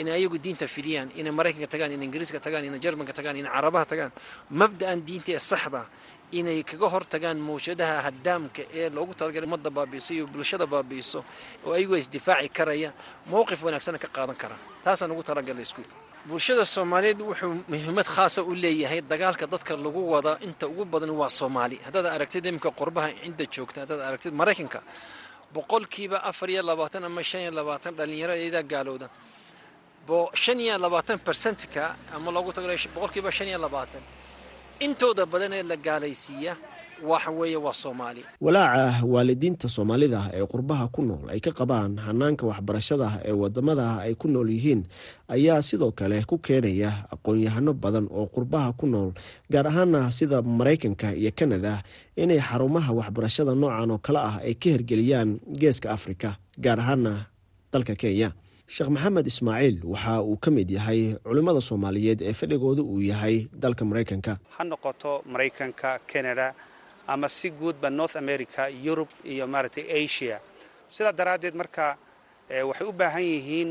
inay 0.00 0.12
ayagu 0.18 0.38
diinta 0.44 0.66
fidiyaan 0.76 1.08
inay 1.20 1.32
maraykanka 1.38 1.68
tagaan 1.74 1.92
inay 1.96 2.06
ingiriiska 2.08 2.38
tagaan 2.46 2.64
inay 2.68 2.80
jermanka 2.84 3.12
tagaan 3.18 3.36
inay 3.40 3.50
carabaha 3.56 3.84
tagaan 3.92 4.12
mabda'an 4.60 4.98
diinta 5.08 5.30
ee 5.32 5.38
saxda 5.50 5.82
inay 6.38 6.58
kaga 6.70 6.86
hor 6.92 7.04
tagaan 7.14 7.38
mawjadaha 7.48 7.96
hadaamka 8.06 8.62
ee 8.78 8.86
loogu 8.96 9.12
talagalay 9.20 9.46
ummadda 9.48 9.70
baabiiso 9.78 10.10
iyo 10.16 10.24
bulshada 10.34 10.66
baabiiso 10.74 11.18
oo 11.66 11.72
ayagoo 11.76 11.96
isdifaaci 12.02 12.48
karaya 12.58 12.90
mowqif 13.32 13.60
wanaagsana 13.66 13.98
ka 14.04 14.08
qaadan 14.16 14.36
kara. 14.42 14.56
Taasaan 14.84 15.10
ugu 15.14 15.22
talagalay 15.30 15.62
iskuulka 15.68 15.94
bulshada 16.30 16.64
soomaaliyeed 16.74 17.20
wuxuu 17.28 17.52
muhiimad 17.72 18.06
khaasa 18.14 18.40
u 18.42 18.52
leeyahay 18.64 19.00
dagaalka 19.12 19.44
dadka 19.52 19.72
lagu 19.84 20.00
wada 20.14 20.32
inta 20.46 20.64
ugu 20.72 20.84
badan 20.92 21.10
waa 21.20 21.28
soomaali. 21.38 21.76
Haddaad 21.86 22.06
aragtid 22.16 22.44
iminka 22.50 22.70
qurbaha 22.80 23.08
cidda 23.24 23.44
joogta 23.54 23.78
haddaad 23.82 24.00
aragtid 24.08 24.32
maraykanka 24.40 24.80
boqolkiiba 25.54 26.18
afar 26.30 26.48
iyo 26.54 26.62
labaatan 26.62 27.04
ama 27.08 27.22
shan 27.30 27.40
iyo 27.44 27.50
labaatan 27.58 27.92
dhallinyaro 27.98 28.34
iyadaa 28.42 28.62
gaalowda 28.72 29.08
percentka 31.26 31.94
ama 32.14 32.30
loogu 32.34 32.52
tagala 32.52 32.74
boqolkiiba 32.94 33.30
intooda 34.80 35.24
badan 35.32 35.52
ee 35.52 35.62
la 35.62 35.76
gaalaysiiya 35.76 36.56
waxa 37.10 37.30
waa 37.66 37.74
soomaali. 37.74 38.22
Walaaca 38.40 39.04
waalidiinta 39.06 39.68
soomaalida 39.68 40.20
ee 40.34 40.46
qurbaha 40.52 40.88
ku 40.94 41.02
nool 41.02 41.30
ay 41.30 41.40
ka 41.40 41.50
qabaan 41.50 41.98
hanaanka 42.06 42.46
waxbarashada 42.46 43.08
ee 43.24 43.32
waddamada 43.42 43.86
ay 44.06 44.14
ku 44.14 44.28
nool 44.28 44.48
yihiin 44.50 44.82
ayaa 45.28 45.62
sidoo 45.62 45.92
kale 45.92 46.22
ku 46.30 46.38
keenaya 46.38 46.90
aqoon-yahano 47.14 47.72
badan 47.74 48.06
oo 48.10 48.26
qurbaha 48.26 48.72
ku 48.78 48.86
nool 48.86 49.10
gaar 49.50 49.66
ahaana 49.66 50.10
sida 50.10 50.42
maraykanka 50.42 51.14
iyo 51.14 51.30
kanada 51.38 51.82
inay 52.16 52.38
xarumaha 52.48 52.90
waxbarashada 52.98 53.54
noocan 53.54 53.90
oo 53.94 53.98
kale 53.98 54.18
ah 54.18 54.36
ay 54.46 54.54
ka 54.54 54.68
hirgeliyaan 54.74 55.30
geeska 55.60 55.90
afrika 55.90 56.36
gaar 56.58 56.78
ahaana 56.80 57.26
dalka 57.72 57.94
kenya 58.02 58.30
sheekh 58.74 58.88
maxamed 58.94 59.26
ismaaciil 59.32 59.76
waxa 59.92 60.14
uu 60.30 60.36
ka 60.44 60.50
mid 60.56 60.68
yahay 60.76 61.00
culimmada 61.26 61.60
soomaaliyeed 61.68 62.20
ee 62.28 62.32
fadhigooda 62.40 62.82
uu 62.92 63.00
yahay 63.10 63.36
dalka 63.62 63.82
maraykanka 63.90 64.32
ha 64.56 64.62
noqoto 64.72 65.12
maraykanka 65.32 65.90
canada 66.10 66.46
ama 67.12 67.28
si 67.36 67.48
guudba 67.60 67.88
north 67.98 68.16
america 68.24 68.62
yurub 68.84 69.08
iyo 69.32 69.44
maaragtay 69.52 69.84
asia. 70.04 70.36
Sidaa 70.94 71.12
daraaddeed 71.18 71.54
marka 71.60 71.86
waxay 72.68 72.86
u 72.88 72.92
baahan 73.00 73.22
yihiin 73.32 73.70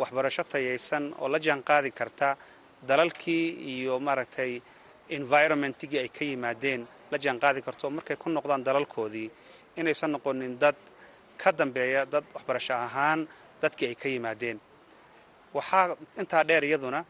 waxbarasho 0.00 0.44
tayaysan 0.52 1.04
oo 1.22 1.28
la 1.32 1.38
jaan 1.46 1.62
qaadi 1.68 1.90
karta 2.00 2.28
dalalkii 2.90 3.44
iyo 3.74 3.94
maaragtay 4.06 4.52
environmentigii 5.18 5.98
ay 6.04 6.08
ka 6.16 6.24
yimaadeen. 6.30 6.82
La 7.12 7.18
jaan 7.24 7.38
qaadi 7.44 7.60
karto 7.66 7.90
markay 7.90 8.16
ku 8.16 8.28
noqdaan 8.36 8.64
dalalkoodii 8.68 9.28
inaysan 9.80 10.10
noqonin 10.14 10.58
dad 10.62 10.74
ka 11.42 11.52
dambeeya 11.52 12.02
dad 12.12 12.24
waxbarasho 12.34 12.74
ahaan 12.74 13.20
dadkii 13.62 13.88
ay 13.88 13.94
ka 14.02 14.08
yimaadeen. 14.08 14.58
Waxaa 15.54 15.96
intaa 16.20 16.44
dheer 16.48 16.64
iyaduna 16.64 17.00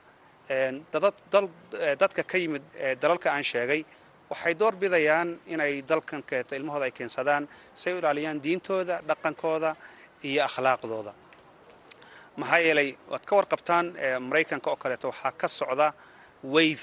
dadka 2.00 2.22
ka 2.24 2.38
yimid 2.38 2.62
dalalka 3.00 3.30
aan 3.32 3.42
sheegay 3.44 3.84
waxay 4.30 4.54
door 4.54 4.72
bidayaan 4.76 5.38
inay 5.46 5.82
dalkan 5.82 6.22
keeto 6.22 6.54
ilmahooda 6.56 6.84
ay 6.84 6.90
keensadaan 6.92 7.48
si 7.74 7.90
ay 7.90 7.94
u 7.94 7.98
ilaaliyaan 7.98 8.40
diintooda 8.42 9.00
dhaqankooda 9.08 9.76
iyo 10.24 10.42
akhlaaqdooda. 10.48 11.12
Maxaa 12.36 12.58
yeelay 12.58 12.96
waad 13.10 13.24
ka 13.26 13.36
warqabtaan 13.36 13.86
maraykanka 14.28 14.70
oo 14.70 14.76
kaleeto 14.76 15.08
waxaa 15.08 15.32
ka 15.40 15.48
socda 15.48 15.92
wayf 16.44 16.82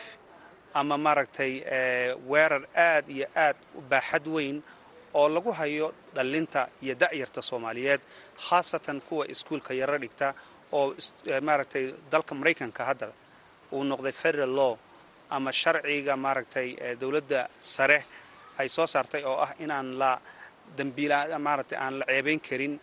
ama 0.73 0.97
maaragtay 0.97 1.53
weerar 2.29 2.63
aad 2.75 3.05
iyo 3.09 3.27
aad 3.35 3.55
u 3.75 3.81
baaxad 3.81 4.25
weyn 4.27 4.63
oo 5.13 5.27
lagu 5.35 5.51
hayo 5.59 5.93
dhallinta 6.15 6.61
iyo 6.83 6.95
da'yarta 7.01 7.41
soomaaliyeed 7.41 8.01
khaasatan 8.47 9.01
kuwa 9.07 9.23
iskuulka 9.33 9.73
yaro 9.73 9.97
dhigta 10.03 10.33
oo 10.71 10.95
maaragtay 11.47 11.85
dalka 12.11 12.33
maraykanka 12.35 12.81
hadda 12.89 13.07
uu 13.71 13.83
noqday 13.83 14.11
federal 14.23 14.53
law 14.59 14.73
ama 15.29 15.51
sharciga 15.61 16.13
maaragtay 16.25 16.67
dowladda 17.01 17.41
sare 17.61 17.99
ay 18.59 18.69
soo 18.69 18.87
saartay 18.93 19.23
oo 19.29 19.37
ah 19.45 19.51
inaan 19.63 19.87
la 20.01 20.11
dambiila 20.77 21.17
maaragtay 21.47 21.77
aan 21.83 21.93
la 21.99 22.05
ceebayn 22.05 22.39
karin 22.47 22.73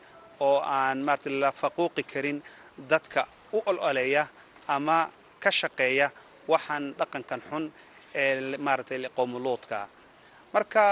oo 0.40 0.58
aan 0.78 0.98
maaragtay 1.06 1.32
la 1.42 1.50
faquuqi 1.52 2.02
karin 2.12 2.38
dadka 2.90 3.26
u 3.52 3.62
ololeeya 3.70 4.26
ama 4.68 4.98
ka 5.42 5.50
shaqeeya 5.60 6.06
waxaan 6.52 6.84
dhaqankan 6.98 7.40
xun 7.50 7.64
ee 8.14 8.56
maaragtay 8.66 8.98
qowmuluudka 9.16 9.78
marka 10.54 10.84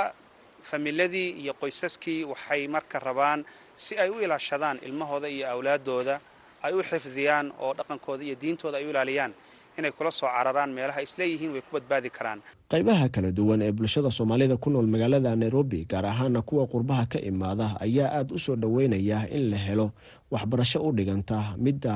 famiiladii 0.71 1.31
iyo 1.43 1.53
qoysaskii 1.61 2.25
waxay 2.25 2.63
marka 2.69 2.99
rabaan 2.99 3.45
si 3.85 3.93
ay 4.03 4.11
u 4.11 4.21
ilaashadaan 4.25 4.79
ilmahooda 4.87 5.29
iyo 5.29 5.47
awlaadooda 5.55 6.21
ay 6.67 6.73
u 6.75 6.83
xifdiyaan 6.91 7.53
oo 7.65 7.73
dhaqankooda 7.79 8.23
iyo 8.25 8.37
diintooda 8.43 8.77
ay 8.81 8.87
u 8.87 8.91
ilaaliyaan 8.91 9.33
inay 9.79 9.91
kula 9.93 10.11
soo 10.11 10.29
cararaan 10.31 10.71
meelaha 10.77 11.01
isleeyihiin 11.03 11.51
way 11.53 11.61
ku 11.67 11.71
badbaadi 11.77 12.11
karaan. 12.17 12.41
Qaybaha 12.71 13.09
kala 13.15 13.31
duwan 13.39 13.63
ee 13.67 13.73
bulshada 13.73 14.11
soomaalida 14.11 14.57
ku 14.57 14.71
nool 14.71 14.87
magaalada 14.87 15.37
nairobi 15.37 15.85
gaar 15.91 16.07
ahaana 16.07 16.43
kuwa 16.49 16.65
qurbaha 16.73 17.05
ka 17.13 17.19
imaada 17.31 17.67
ayaa 17.85 18.11
aada 18.23 18.35
u 18.35 18.39
soo 18.39 18.57
dhoweynaya 18.57 19.19
in 19.37 19.51
la 19.51 19.57
helo 19.67 19.87
waxbarasho 20.31 20.79
u 20.79 20.93
dhiganta 20.97 21.39
midda 21.59 21.95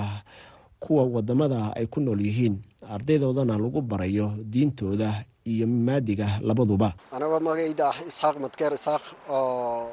kuwa 0.82 1.02
waddamada 1.14 1.60
ay 1.78 1.86
ku 1.86 2.00
nool 2.00 2.18
yihiin. 2.26 2.56
Ardaydoodana 2.94 3.54
lagu 3.58 3.80
barayo 3.82 4.34
diintooda 4.52 5.24
iyo 5.52 5.66
maadiga 5.86 6.26
labaduba. 6.48 6.88
Anagoo 7.16 7.40
magacayda 7.48 7.84
ah 7.92 7.98
isxaaq 8.10 8.36
madkeer. 8.44 8.72
Isxaaq 8.78 9.04
oo 9.36 9.90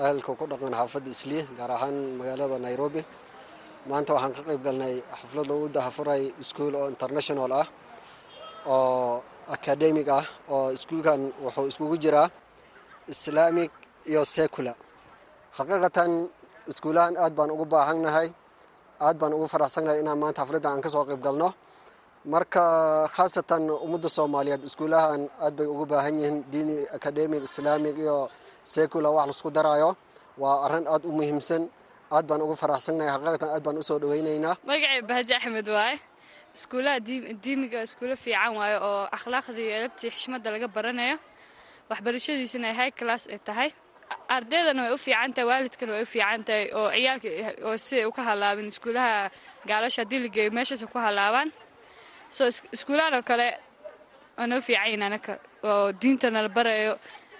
ahalka 0.00 0.30
ku 0.38 0.44
dhaqan 0.50 0.72
xaafadda 0.80 1.10
islii 1.16 1.42
gaar 1.58 1.70
ahaan 1.76 1.96
magaalada 2.18 2.56
nairobi. 2.66 3.00
Maanta 3.90 4.10
waxaan 4.16 4.32
ka 4.36 4.42
qayb 4.48 4.62
galnay 4.66 4.94
xaflad 5.20 5.46
lagu 5.50 5.64
dahafuray 5.76 6.22
iskuol 6.42 6.74
oo 6.80 6.86
international 6.94 7.50
ah 7.62 7.66
oo 8.74 9.22
academic 9.56 10.08
ah 10.18 10.24
oo 10.54 10.66
iskuulkan 10.76 11.20
wuxuu 11.44 11.66
iskugu 11.72 11.96
jiraa 12.04 12.28
islaamic 13.12 13.70
iyo 14.10 14.22
secular. 14.36 14.76
Xaqiiqatan 15.56 16.10
iskuulahan 16.72 17.14
aad 17.22 17.32
baan 17.38 17.50
ugu 17.54 17.64
baahannahay 17.72 18.28
aad 19.06 19.16
baan 19.20 19.32
ugu 19.36 19.46
faraxsannahay 19.52 19.98
inaan 20.02 20.18
maanta 20.22 20.40
xafladdan 20.42 20.70
aan 20.72 20.82
ka 20.84 20.88
soo 20.94 21.04
qayb 21.08 21.20
galno 21.26 21.48
marka 22.32 22.64
khaasatan 23.16 23.62
ummadda 23.84 24.08
soomaaliyeed 24.16 24.62
iskuulahan 24.68 25.22
aad 25.44 25.54
bay 25.58 25.66
ugu 25.72 25.84
baahan 25.92 26.14
yihiin 26.20 26.36
diini 26.52 26.76
academic 26.98 27.42
islaamic 27.48 27.96
iyo 28.04 28.16
secular 28.74 29.12
wax 29.16 29.26
la 29.28 29.32
isku 29.36 29.50
daraayo 29.56 29.90
waa 30.42 30.56
arrin 30.66 30.86
aad 30.94 31.02
u 31.08 31.12
muhiimsan 31.18 31.62
aad 32.16 32.24
baan 32.28 32.40
ugu 32.46 32.54
faraxsannahay 32.62 33.10
xaqiiqatan 33.14 33.50
aad 33.56 33.62
baan 33.66 33.76
u 33.78 33.82
soo 33.88 33.98
dhawaynaynaa 34.02 34.54
magacay 34.68 35.00
bahaji 35.08 35.32
axmed 35.38 35.68
waaye. 35.76 35.96
Iskuulaha 36.56 36.98
diimiga 37.44 37.78
iskuulo 37.86 38.14
fiican 38.24 38.52
waaye 38.58 38.76
oo 38.88 39.02
akhlaaqdii 39.16 39.68
elabtii 39.78 40.10
xishmadda 40.16 40.48
laga 40.54 40.68
baranayo. 40.76 41.16
Waxbarashadiisana 41.90 42.66
ay 42.70 42.74
high 42.80 42.94
class 43.00 43.22
ay 43.34 43.38
tahay. 43.48 43.70
Ardaydana 44.36 44.80
way 44.84 44.92
u 44.96 44.98
fiican 45.06 45.30
tahay 45.34 45.46
waalidkana 45.50 45.92
way 45.96 46.02
u 46.06 46.08
fiican 46.14 46.40
tahay 46.48 46.64
oo 46.78 46.88
ciyaalka 46.94 47.28
oo 47.68 47.76
siday 47.86 48.06
u 48.08 48.12
halaabin 48.28 48.66
iskuulaha 48.72 49.30
gaalasha 49.68 50.00
haddii 50.02 50.20
la 50.24 50.28
geeyo 50.34 50.50
meeshaas 50.56 50.82
ku 50.92 50.98
halaabaan 51.06 51.48
so 52.36 52.42
iskuulahan 52.76 53.14
oo 53.18 53.22
kale 53.30 53.46
u 54.56 54.60
fiican 54.66 54.86
yihiin 54.86 55.02
anaka 55.08 55.32
oo 55.70 55.92
diintana 56.00 56.38
la 56.42 56.48
barayo 56.56 56.92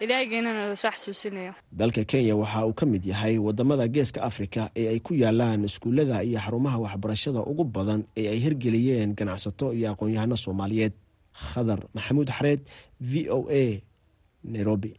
ilaahigeenana 0.04 0.62
la 0.70 0.76
soo 0.82 0.90
xasuusinayo. 0.94 1.52
Dalka 1.80 2.02
kenya 2.10 2.34
waxa 2.42 2.66
uu 2.66 2.74
ka 2.78 2.84
mid 2.86 3.04
yahay 3.12 3.38
waddamada 3.46 3.84
geeska 3.94 4.20
afrika 4.28 4.62
ee 4.80 4.86
ay 4.92 5.00
ku 5.06 5.12
yaalaan 5.22 5.64
iskuullada 5.68 6.22
iyo 6.28 6.38
xarumaha 6.44 6.78
waxbarashada 6.84 7.40
ugu 7.50 7.64
badan 7.64 8.00
ee 8.20 8.26
ay 8.32 8.38
hirgeliyeen 8.44 9.10
ganacsato 9.18 9.66
iyo 9.78 9.86
aqoon-yahano 9.92 10.36
soomaaliyeed. 10.44 10.92
Khadar 11.34 11.80
maxamuud 11.94 12.28
xareed 12.36 12.60
v 13.00 13.12
o 13.36 13.38
a 13.50 13.64
nairobi. 14.54 14.90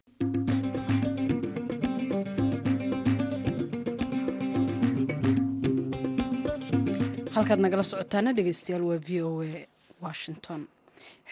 Halkaad 7.36 7.60
nagala 7.64 7.84
socotaana 7.90 8.32
dhegeystayaal 8.36 8.84
waa 8.90 8.98
v 9.08 9.20
o 9.22 9.30
a 9.42 9.66
washington. 10.04 10.62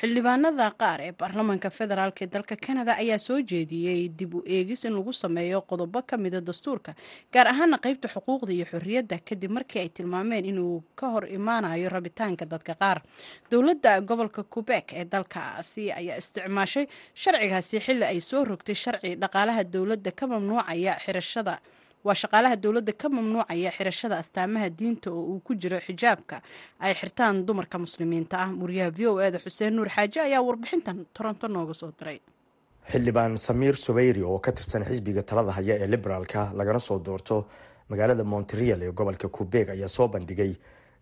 Xildhibaanada 0.00 0.66
qaar 0.80 1.00
ee 1.06 1.12
baarlamaanka 1.20 1.70
federaalk 1.78 2.18
ee 2.22 2.26
dalka 2.34 2.56
kanada 2.66 2.92
ayaa 3.02 3.18
soo 3.26 3.38
jeediyey 3.50 4.00
dib 4.18 4.34
u 4.34 4.40
eegis 4.56 4.82
in 4.88 4.92
lagu 4.96 5.12
sameeyo 5.12 5.60
qodobo 5.70 6.02
ka 6.10 6.16
mida 6.24 6.40
dastuurka 6.48 6.92
gaar 7.34 7.46
ahaana 7.52 7.78
qeybta 7.84 8.08
xuquuqda 8.14 8.52
iyo 8.56 8.66
xorriyadda 8.72 9.16
kadib 9.28 9.50
markii 9.56 9.80
ay 9.84 9.88
tilmaameen 9.96 10.44
inuu 10.50 10.82
ka 11.00 11.06
hor 11.14 11.24
imaanayo 11.38 11.88
rabitaanka 11.96 12.44
dadka 12.52 12.74
qaar. 12.82 12.98
Dowladda 13.50 13.92
gobolka 14.10 14.42
qubeek 14.54 14.86
ee 15.00 15.04
dalkaasi 15.14 15.84
ayaa 16.00 16.16
isticmaashay 16.22 16.86
sharcigaasi 17.22 17.76
xilli 17.86 18.04
ay 18.12 18.20
soo 18.30 18.44
rogtay 18.50 18.74
sharci 18.84 19.10
dhaqaalaha 19.22 19.62
dowladda 19.74 20.10
ka 20.18 20.24
mamnuucaya 20.32 20.98
xirashada 21.04 21.54
waa 22.04 22.14
shaqaalaha 22.22 22.56
dowladda 22.64 22.92
ka 23.00 23.08
mamnuucaya 23.08 23.70
xirashada 23.76 24.16
astaamaha 24.22 24.68
diinta 24.78 25.08
oo 25.10 25.22
uu 25.32 25.40
ku 25.46 25.54
jiro 25.62 25.78
xijaabka 25.86 26.36
ay 26.80 26.92
xirtaan 27.00 27.46
dumarka 27.46 27.78
muslimiinta 27.78 28.36
ah. 28.44 28.50
Wariyaha 28.62 28.90
v 28.98 29.00
o 29.08 29.20
eda 29.20 29.38
xuseen 29.44 29.72
nuur 29.76 29.88
xaaje 29.88 30.20
ayaa 30.20 30.42
warbixintan 30.48 31.06
toronto 31.16 31.48
nooga 31.48 31.74
soo 31.74 31.92
diray. 31.98 32.20
Xildhibaan 32.90 33.36
samiir 33.46 33.74
subeyri 33.76 34.22
oo 34.22 34.38
ka 34.38 34.52
tirsan 34.52 34.84
xisbiga 34.84 35.22
talada 35.22 35.52
haya 35.56 35.74
ee 35.80 35.86
liberaalka 35.86 36.52
lagana 36.58 36.78
soo 36.78 36.98
doorto 36.98 37.46
magaalada 37.88 38.24
montreal 38.24 38.82
ee 38.82 38.92
gobolka 38.92 39.28
qubeeg 39.28 39.68
ayaa 39.70 39.88
soo 39.88 40.08
bandhigay 40.08 40.52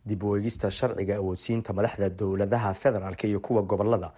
dib 0.07 0.23
u 0.23 0.37
eegista 0.37 0.71
sharciga 0.71 1.17
awoodsiinta 1.19 1.73
madaxda 1.73 2.09
dowladaha 2.11 2.71
federaalk 2.75 3.25
iyo 3.25 3.41
kuwa 3.41 3.63
gobollada 3.63 4.13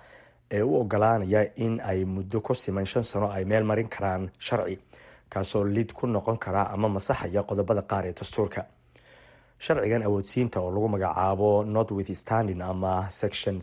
ee 0.51 0.63
u 0.63 0.75
ogolaanaya 0.81 1.41
in 1.57 1.81
ay 1.81 2.05
muddo 2.05 2.41
ku 2.41 2.55
siman 2.55 2.85
shan 2.87 3.03
sano 3.03 3.33
ay 3.33 3.45
meel 3.45 3.65
marin 3.65 3.89
karaan 3.89 4.29
sharci 4.39 4.77
kaasoo 5.29 5.65
lid 5.65 5.93
ku 5.93 6.07
noqon 6.07 6.39
karaa 6.39 6.71
ama 6.73 6.89
masaxaya 6.89 7.43
qodobada 7.43 7.83
qaar 7.83 8.07
ee 8.07 8.13
dastuurka. 8.13 8.65
Sharcigan 9.59 10.03
awoodsiinta 10.03 10.61
oo 10.61 10.71
lagu 10.71 10.89
magacaabo 10.89 11.65
northwithstanding 11.65 12.61
ama 12.63 13.07
section 13.11 13.61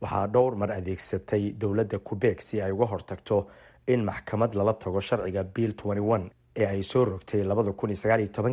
waxaa 0.00 0.26
dhowr 0.26 0.56
mar 0.56 0.70
adeegsatay 0.72 1.52
dowladda 1.60 1.98
qubeeg 1.98 2.40
si 2.40 2.60
ay 2.62 2.72
uga 2.72 2.86
hortagto 2.86 3.46
in 3.86 4.04
maxkamad 4.04 4.54
lala 4.54 4.74
tago 4.74 5.00
sharciga 5.00 5.44
bill 5.44 5.72
ee 6.56 6.66
ay 6.66 6.82
soo 6.82 7.04
rogtay 7.04 7.42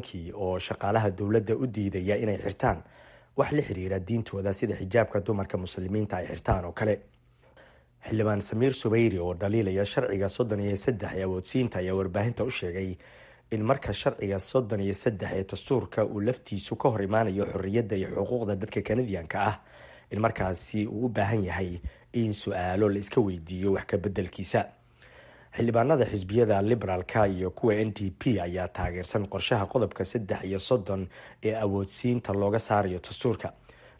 kii 0.01 0.31
oo 0.33 0.59
shaqaalaha 0.59 1.09
dowladda 1.11 1.55
u 1.55 1.67
diidaya 1.67 2.15
inay 2.17 2.37
xirtaan. 2.37 2.83
Wax 3.37 3.51
la 3.51 3.61
xiriira 3.61 3.99
diintooda 3.99 4.53
sida 4.53 4.75
xijaabka 4.75 5.19
dumarka 5.25 5.57
muslimiinta 5.57 6.17
ay 6.17 6.25
xirtaan 6.27 6.65
oo 6.65 6.71
kale 6.71 6.99
xildhibaan 8.07 8.41
samiir 8.41 8.73
subeyri 8.73 9.19
oo 9.19 9.33
dhaliilaya 9.33 9.85
sharciga 9.85 10.29
soddon 10.29 10.59
iyo 10.59 10.75
saddex 10.77 11.11
ee 11.15 11.23
awoodsiinta 11.23 11.79
ayaa 11.79 11.95
warbaahinta 11.95 12.43
u 12.43 12.49
sheegay 12.51 12.95
in 13.51 13.61
marka 13.63 13.93
sharciga 13.93 14.39
soddon 14.39 14.79
iyo 14.79 14.93
saddex 14.93 15.31
ee 15.33 15.43
dastuurka 15.43 16.05
uu 16.05 16.19
laftiisu 16.21 16.75
ka 16.75 16.89
hor 16.89 17.01
imaanayo 17.03 17.45
xorriyadda 17.45 17.95
iyo 17.95 18.07
xuquuqda 18.15 18.55
dadka 18.55 18.81
kanadiyanka 18.81 19.37
ah 19.49 19.55
in 20.11 20.19
markaasi 20.19 20.87
uu 20.87 21.05
u 21.05 21.09
baahan 21.09 21.43
yahay 21.45 21.79
in 22.13 22.33
su'aalo 22.33 22.89
la 22.89 22.99
iska 22.99 23.21
weydiiyo 23.21 23.71
wax 23.73 23.85
ka 23.85 23.97
beddelkiisa. 23.97 24.65
Xildhibaanada 25.55 26.05
xisbiyada 26.05 26.61
liberaalka 26.61 27.27
iyo 27.27 27.51
kuwa 27.51 27.75
n 27.75 27.91
d 27.93 28.11
p 28.19 28.39
ayaa 28.41 28.67
taageersan 28.67 29.27
qorshaha 29.27 29.65
qodobka 29.65 30.03
saddex 30.03 30.43
iyo 30.43 30.59
soddon 30.59 31.07
ee 31.43 31.55
awoodsiinta 31.55 32.33
looga 32.33 32.59
saarayo 32.59 32.99
dastuurka 32.99 33.53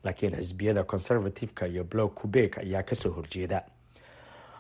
laakiin 0.03 0.35
xisbiyada 0.35 0.83
conservative-ka 0.83 1.67
iyo 1.67 1.83
block 1.83 2.13
qubeek 2.21 2.57
ayaa 2.57 2.83
ka 2.83 2.95
soo 2.95 3.11
horjeeda 3.11 3.63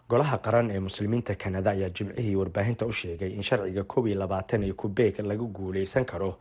golaha 0.09 0.37
qaran 0.37 0.69
ee 0.71 0.79
muslimiinta 0.79 1.35
kanada 1.35 1.69
ayaa 1.71 1.89
jimcihii 1.89 2.35
warbaahinta 2.35 2.85
u 2.85 2.91
sheegay 2.91 3.31
in 3.33 3.41
sharciga 3.43 3.83
koob 3.83 4.07
iyo 4.07 4.19
labaatan 4.19 4.63
ee 4.63 4.73
qubeek 4.73 5.19
laga 5.19 5.43
guuleysan 5.43 6.05
karo. 6.05 6.37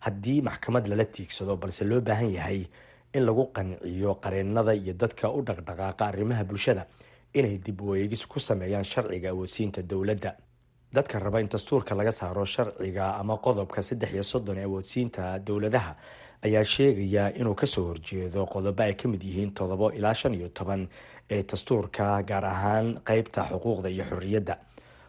Haddii 0.00 0.42
maxkamad 0.42 0.86
lala 0.88 1.04
tiigsado 1.04 1.56
balse 1.56 1.84
loo 1.84 2.00
baahan 2.00 2.32
yahay 2.34 2.66
in 3.14 3.24
lagu 3.26 3.46
qanciyo 3.54 4.14
qareenada 4.14 4.74
iyo 4.74 4.92
dadka 4.94 5.30
u 5.30 5.42
dhaqdhaqaaqa 5.42 6.04
arrimaha 6.06 6.44
bulshada 6.44 6.86
inay 7.34 7.58
dib 7.58 7.80
u 7.80 7.94
eegis 7.94 8.26
ku 8.26 8.40
sameeyaan 8.40 8.84
sharciga 8.84 9.30
awoodsiinta 9.30 9.82
dowladda. 9.82 10.34
Dadka 10.92 11.18
raba 11.18 11.40
in 11.40 11.48
dastuurka 11.48 11.94
laga 11.94 12.12
saaro 12.12 12.44
sharciga 12.44 13.14
ama 13.20 13.36
qodobka 13.38 13.82
saddex 13.82 14.12
iyo 14.12 14.22
soddon 14.22 14.58
ee 14.58 14.64
awoodsiinta 14.64 15.38
dowladaha 15.38 15.94
ayaa 16.42 16.64
sheegaya 16.64 17.30
inuu 17.38 17.54
ka 17.54 17.66
soo 17.66 17.84
horjeedo 17.86 18.46
qodobo 18.46 18.82
ay 18.82 18.94
ka 18.94 19.08
mid 19.08 19.22
yihiin 19.22 19.54
todobo 19.54 19.92
ilaa 19.92 20.14
shan 20.14 20.34
iyo 20.34 20.48
toban 20.48 20.88
ee 21.30 21.42
dastuurka 21.42 22.22
gaar 22.22 22.44
ahaan 22.44 23.00
qeybta 23.04 23.48
xuquuqda 23.50 23.88
iyo 23.90 24.04
xorriyadda. 24.04 24.56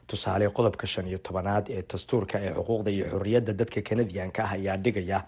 Tusaale 0.07 0.49
qodobka 0.49 0.87
shan 0.87 1.07
iyo 1.07 1.17
tobanaad 1.17 1.69
ee 1.69 1.83
dastuurka 1.91 2.39
ee 2.39 2.53
xuquuqda 2.53 2.89
iyo 2.91 3.05
xorriyadda 3.11 3.53
dadka 3.53 3.81
kanadiyanka 3.81 4.43
ah 4.43 4.51
ayaa 4.51 4.77
dhigaya 4.77 5.23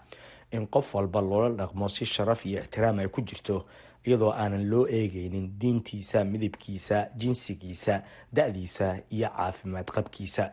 in 0.52 0.66
qof 0.66 0.94
walba 0.94 1.20
loola 1.20 1.48
dhaqmo 1.56 1.88
si 1.88 2.04
sharaf 2.06 2.46
iyo 2.46 2.60
ixtiraam 2.60 2.98
ay 2.98 3.08
ku 3.08 3.20
jirto 3.20 3.66
iyadoo 4.06 4.30
aanan 4.32 4.70
loo 4.70 4.86
eegeynin 4.86 5.50
diintiisa 5.60 6.24
midabkiisa 6.24 7.06
jinsigiisa 7.18 8.02
da-diisa 8.32 8.96
iyo 9.10 9.28
caafimaad 9.36 9.84
qabkiisa. 9.90 10.50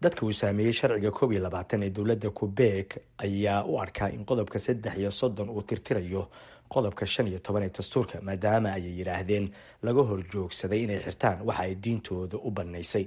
Dadka 0.00 0.26
uu 0.26 0.32
saameeyey 0.32 0.72
sharciga 0.72 1.10
koob 1.10 1.32
iyo 1.32 1.42
labaatan 1.42 1.82
ee 1.82 1.90
dowladda 1.90 2.30
qubeek 2.30 2.96
ayaa 3.18 3.64
u 3.64 3.78
arkaa 3.80 4.08
in 4.08 4.24
qodobka 4.24 4.58
saddex 4.58 4.96
iyo 4.98 5.10
soddon 5.10 5.48
uu 5.50 5.62
tirtirayo 5.62 6.28
qodobka 6.68 7.06
shan 7.06 7.26
iyo 7.28 7.38
toban 7.38 7.62
ee 7.62 7.70
dastuurka 7.76 8.20
maadaama 8.20 8.72
ayay 8.72 8.98
yidhaahdeen 8.98 9.50
laga 9.82 10.02
horjoogsaday 10.02 10.80
inay 10.84 10.98
xirtaan 11.06 11.42
waxa 11.48 11.62
ay 11.62 11.74
diintooda 11.74 12.36
u 12.38 12.50
bannaysay. 12.50 13.06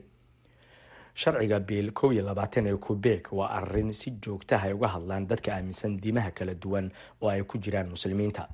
Sharciga 1.16 1.60
biil 1.60 1.92
koob 1.92 2.12
iyo 2.14 2.24
labaatan 2.26 2.68
ee 2.68 2.76
qubeek 2.78 3.32
waa 3.32 3.50
arrin 3.60 3.94
si 3.94 4.12
joogtaha 4.24 4.68
ay 4.68 4.74
uga 4.74 4.88
hadlaan 4.88 5.28
dadka 5.28 5.54
aaminsan 5.56 5.98
diimaha 6.02 6.32
kala 6.32 6.54
duwan 6.56 6.92
oo 7.22 7.30
ay 7.30 7.44
ku 7.44 7.58
jiraan 7.58 7.90
muslimiinta. 7.90 8.48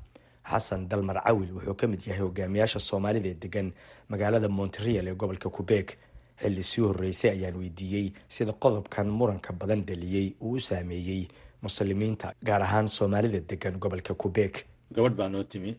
Xasan 0.52 0.88
dalmar 0.90 1.22
cawil 1.24 1.52
wuxuu 1.54 1.74
ka 1.76 1.88
mid 1.88 2.02
yahay 2.08 2.22
hogaamiyaasha 2.22 2.80
soomaalida 2.80 3.30
ee 3.30 3.34
degan 3.44 3.74
magaalada 4.10 4.48
montreal 4.50 5.08
ee 5.08 5.16
gobolka 5.16 5.50
qubeek 5.50 5.98
xilli 6.42 6.64
sii 6.64 6.82
horreysay 6.82 7.32
ayaan 7.32 7.56
weydiiyey 7.58 8.14
sida 8.30 8.54
qodobkan 8.54 9.08
muranka 9.10 9.54
badan 9.54 9.86
dhaliyey 9.86 10.34
uu 10.42 10.52
u 10.52 10.60
saameeyey 10.60 11.28
muslimiinta 11.62 12.34
gaar 12.46 12.62
ahaan 12.62 12.88
soomaalida 12.88 13.40
degan 13.50 13.78
gobolka 13.80 14.14
qubeek 14.14 14.66
gabadh 14.96 15.16
baa 15.20 15.30
noo 15.30 15.44
timi 15.44 15.72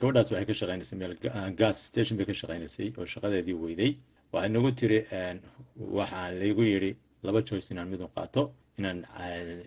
gabadhaas 0.00 0.30
waxay 0.32 0.46
ka 0.50 0.54
shaqeynaysay 0.60 0.98
meel 0.98 1.14
gas 1.60 1.76
station 1.88 2.16
bay 2.18 2.26
ka 2.26 2.32
shaqeynaysay 2.40 2.92
oo 2.98 3.04
shaqadeedii 3.14 3.56
weyday. 3.64 3.92
Waxay 4.32 4.50
nagu 4.56 4.70
tiri 4.80 4.98
waxaa 5.98 6.26
laygu 6.40 6.62
yidhi 6.72 6.90
laba 7.26 7.40
joyce 7.48 7.70
inaan 7.72 7.88
midun 7.92 8.08
qaato 8.16 8.42
inaan 8.78 8.98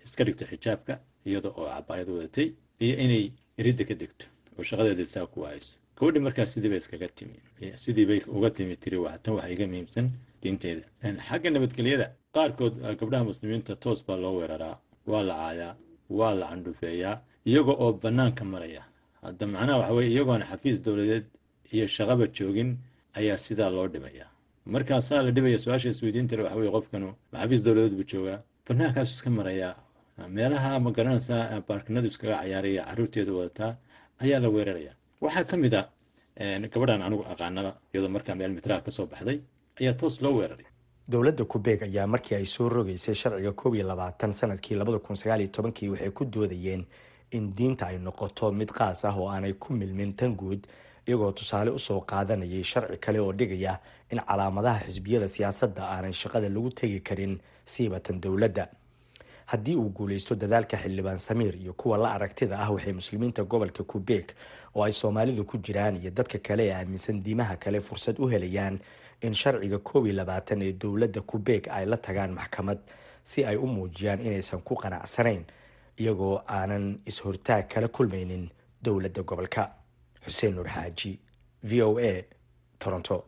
iska 0.06 0.24
dhigto 0.28 0.46
xijaabka 0.52 0.94
iyada 1.28 1.50
oo 1.60 1.66
cabaayad 1.74 2.08
wadatay 2.16 2.48
iyo 2.86 2.96
inay 3.06 3.26
iridda 3.60 3.84
ka 3.90 3.96
degto 4.02 4.26
oo 4.58 4.64
shaqadeeda 4.70 5.06
saa 5.14 5.26
ku 5.32 5.38
waayso 5.46 5.76
gabadhi 5.98 6.20
markaas 6.28 6.50
sidii 6.54 6.70
bay 6.74 6.78
iskaga 6.84 7.08
timi 7.18 7.38
sidii 7.84 8.22
uga 8.38 8.50
timi 8.58 8.76
tiri 8.84 8.98
tan 9.24 9.34
waxa 9.38 9.50
iga 9.56 9.66
muhiimsan 9.72 10.06
diinteeda. 10.42 10.84
Xagga 11.28 11.50
nabadgelyada 11.56 12.08
qaarkood 12.36 12.74
gabdhaha 13.00 13.24
muslimiinta 13.32 13.76
toos 13.84 14.00
baa 14.08 14.18
loo 14.24 14.34
weeraraa 14.40 14.76
waa 15.12 15.24
la 15.30 15.36
caayaa 15.42 15.74
waa 16.20 16.34
la 16.40 16.46
candhufeeyaa 16.52 17.16
iyaga 17.50 17.74
oo 17.84 17.92
bannaanka 18.04 18.44
maraya. 18.54 18.84
Hadda 19.24 19.46
macnaha 19.54 19.78
waxa 19.82 19.94
weye 19.98 20.10
iyagoona 20.14 20.46
xafiis 20.52 20.78
dowladeed 20.86 21.26
iyo 21.74 21.86
shaqaba 21.96 22.26
joogin 22.38 22.70
ayaa 23.20 23.38
sidaa 23.46 23.70
loo 23.70 23.88
dhibayaa 23.94 24.30
markaasaa 24.74 25.22
la 25.26 25.32
dhibaya 25.32 25.58
su'aasha 25.64 25.90
isweydiintale 25.94 26.44
waxa 26.44 26.58
weye 26.60 26.72
qofkanu 26.76 27.08
ma 27.32 27.38
xafiis 27.42 27.62
dowladeed 27.66 27.94
buu 27.98 28.08
joogaa 28.12 28.40
bannaankaasu 28.68 29.12
iska 29.16 29.30
marayaa. 29.30 29.76
Meelaha 30.36 30.80
ma 30.80 30.90
garanaysaa 30.98 31.62
baarkinadu 31.68 32.08
iskaga 32.12 32.36
cayaaraya 32.42 32.84
carruurteeda 32.90 33.32
wadataa 33.40 33.72
ayaa 34.24 34.40
la 34.44 34.50
weeraraya. 34.50 34.94
Waxaa 35.22 35.44
ka 35.50 35.58
mid 35.58 35.74
a 35.74 35.82
gabadhan 36.74 37.02
anigu 37.02 37.24
aqaanaba 37.34 37.72
iyadoo 37.94 38.10
markaa 38.16 38.36
meel 38.36 38.52
mitraha 38.58 38.82
ka 38.86 38.92
soo 38.92 39.06
baxday 39.12 39.40
ayaa 39.82 39.94
toos 39.94 40.22
loo 40.22 40.34
weeraray. 40.40 40.66
Dowladda 41.10 41.46
kubeeg 41.46 41.84
ayaa 41.84 42.08
markii 42.08 42.36
ay 42.36 42.46
soo 42.46 42.70
rogaysay 42.70 43.16
sharciga 43.16 43.52
koob 43.54 43.76
iyo 43.76 43.88
labaatan 43.88 44.34
sannadkii 44.34 44.76
labada 44.76 45.00
kun 45.00 45.16
sagaal 45.16 45.42
iyo 45.42 45.50
tobankii 45.56 45.90
waxay 45.90 46.12
ku 46.12 46.26
doodayeen 46.26 46.86
in 47.32 47.56
diinta 47.56 47.88
ay 47.88 47.98
noqoto 47.98 48.52
mid 48.52 48.70
qaas 48.72 49.06
ah 49.06 49.16
oo 49.18 49.30
aanay 49.30 49.54
ku 49.54 49.74
milmin 49.74 50.14
tan 50.16 50.36
guud 50.36 50.68
iyagoo 51.08 51.32
tusaale 51.32 51.70
u 51.72 51.80
soo 51.80 52.02
qaadanayay 52.02 52.64
sharci 52.64 52.98
kale 52.98 53.20
oo 53.20 53.32
dhigaya 53.34 53.80
in 54.12 54.20
calaamadaha 54.20 54.86
xisbiyada 54.86 55.28
siyaasadda 55.28 55.84
aanay 55.90 56.14
shaqada 56.14 56.50
lagu 56.50 56.70
tegi 56.72 57.00
karin 57.00 57.40
siibatan 57.66 58.22
dowladda. 58.22 58.68
Haddii 59.48 59.76
uu 59.76 59.90
guuleysto 59.90 60.36
dadaalka 60.36 60.78
xildhibaan 60.78 61.18
samiir 61.18 61.56
iyo 61.56 61.74
kuwa 61.74 61.98
la 61.98 62.12
aragtida 62.14 62.60
ah 62.60 62.72
waxay 62.72 62.94
muslimiinta 62.94 63.44
gobolka 63.44 63.84
kubeeg 63.84 64.32
oo 64.76 64.84
ay 64.84 64.92
soomaalidu 64.92 65.44
ku 65.46 65.58
jiraan 65.58 65.96
iyo 65.96 66.12
dadka 66.12 66.40
kale 66.40 66.68
ee 66.68 66.74
aaminsan 66.74 67.24
diimaha 67.24 67.56
kale 67.56 67.80
fursad 67.80 68.20
u 68.20 68.28
helayaan 68.28 68.80
in 69.22 69.34
sharciga 69.34 69.80
koob 69.80 70.06
iyo 70.06 70.16
labaatan 70.16 70.62
ee 70.62 70.72
dowladda 70.74 71.22
kubeeg 71.22 71.68
ay 71.72 71.86
la 71.86 71.98
tagaan 71.98 72.32
maxkamad 72.32 72.78
si 73.24 73.46
ay 73.46 73.56
u 73.56 73.68
muujiyaan 73.68 74.20
inaysan 74.22 74.62
ku 74.62 74.76
qanacsanayn 74.76 75.44
iyagoo 76.02 76.36
aanan 76.58 76.86
is-hortaag 77.10 77.68
kala 77.74 77.88
kulmaynin 77.88 78.46
dowladda 78.84 79.22
gobolka. 79.24 79.64
Xuseen 80.24 80.54
nuur 80.56 80.70
xaaji 80.76 81.12
v 81.70 81.82
o 81.82 81.90
a 82.00 82.14
toronto. 82.80 83.26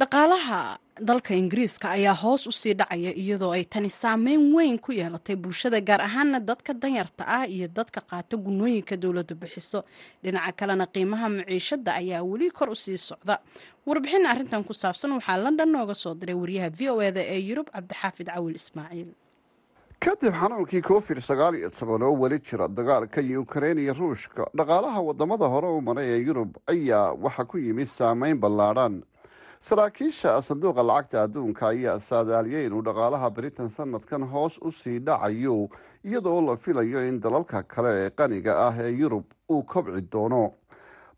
Dhaqaalaha 0.00 0.60
dalka 1.08 1.34
ingiriiska 1.34 1.86
ayaa 1.96 2.14
hoos 2.22 2.46
u 2.46 2.52
sii 2.52 2.74
dhacaya 2.80 3.12
iyadoo 3.22 3.50
ay 3.56 3.64
tani 3.64 3.90
saameyn 3.90 4.42
weyn 4.54 4.78
ku 4.78 4.92
yeelatay 4.92 5.36
bulshada 5.36 5.80
gaar 5.80 6.00
ahaana 6.08 6.38
dadka 6.40 6.72
danyarta 6.82 7.24
ah 7.26 7.46
iyo 7.46 7.68
dadka 7.68 8.00
qaata 8.10 8.36
gunooyinka 8.36 8.96
dowladdu 9.02 9.34
bixiso. 9.34 9.80
Dhinaca 10.22 10.52
kalena 10.58 10.86
qiimaha 10.94 11.28
maciishada 11.36 11.94
ayaa 12.00 12.22
weli 12.30 12.50
kor 12.50 12.70
u 12.70 12.74
sii 12.76 12.98
socda. 12.98 13.38
Warbixin 13.86 14.26
arrintan 14.26 14.64
ku 14.64 14.72
saabsan 14.74 15.12
waxaa 15.18 15.36
london 15.44 15.68
nooga 15.74 15.94
soo 15.94 16.14
diray 16.14 16.34
wariyaha 16.42 16.70
v 16.78 16.90
o 16.90 17.02
eda 17.02 17.20
ee 17.34 17.40
yurub 17.48 17.66
cabdixaafid 17.74 18.26
cawil 18.34 18.54
ismaaciil. 18.54 19.10
Kadib 20.02 20.34
xanuunkii 20.34 20.82
covid 20.82 21.18
sagaal 21.22 21.54
iyo 21.58 21.70
toban 21.70 22.02
oo 22.02 22.14
weli 22.22 22.38
jira 22.42 22.68
dagaalka 22.68 23.20
ukrein 23.42 23.78
iyo 23.78 23.94
ruushka 23.94 24.46
dhaqaalaha 24.58 25.00
waddamada 25.08 25.46
hore 25.46 25.68
u 25.68 25.80
maray 25.80 26.06
ee 26.14 26.20
yurub 26.26 26.50
ayaa 26.66 27.12
waxaa 27.24 27.44
ku 27.50 27.58
yimid 27.58 27.86
saameyn 27.86 28.38
ballaadhan 28.42 29.02
saraakiisha 29.66 30.42
sanduuqa 30.42 30.82
lacagta 30.82 31.22
adduunka 31.22 31.68
ayaa 31.68 31.98
saadaaliyay 31.98 32.66
inuu 32.66 32.82
dhaqaalaha 32.82 33.30
britain 33.30 33.68
sanadkan 33.70 34.22
hoos 34.32 34.58
u 34.58 34.72
sii 34.72 34.98
dhacayo 34.98 35.68
iyadoo 36.04 36.40
la 36.46 36.56
filayo 36.56 37.08
in 37.08 37.20
dalalka 37.20 37.62
kale 37.62 37.92
ee 38.06 38.10
qaniga 38.10 38.56
ah 38.66 38.74
ee 38.82 38.90
yurub 38.90 39.24
uu 39.50 39.62
kobci 39.62 40.02
doono. 40.12 40.52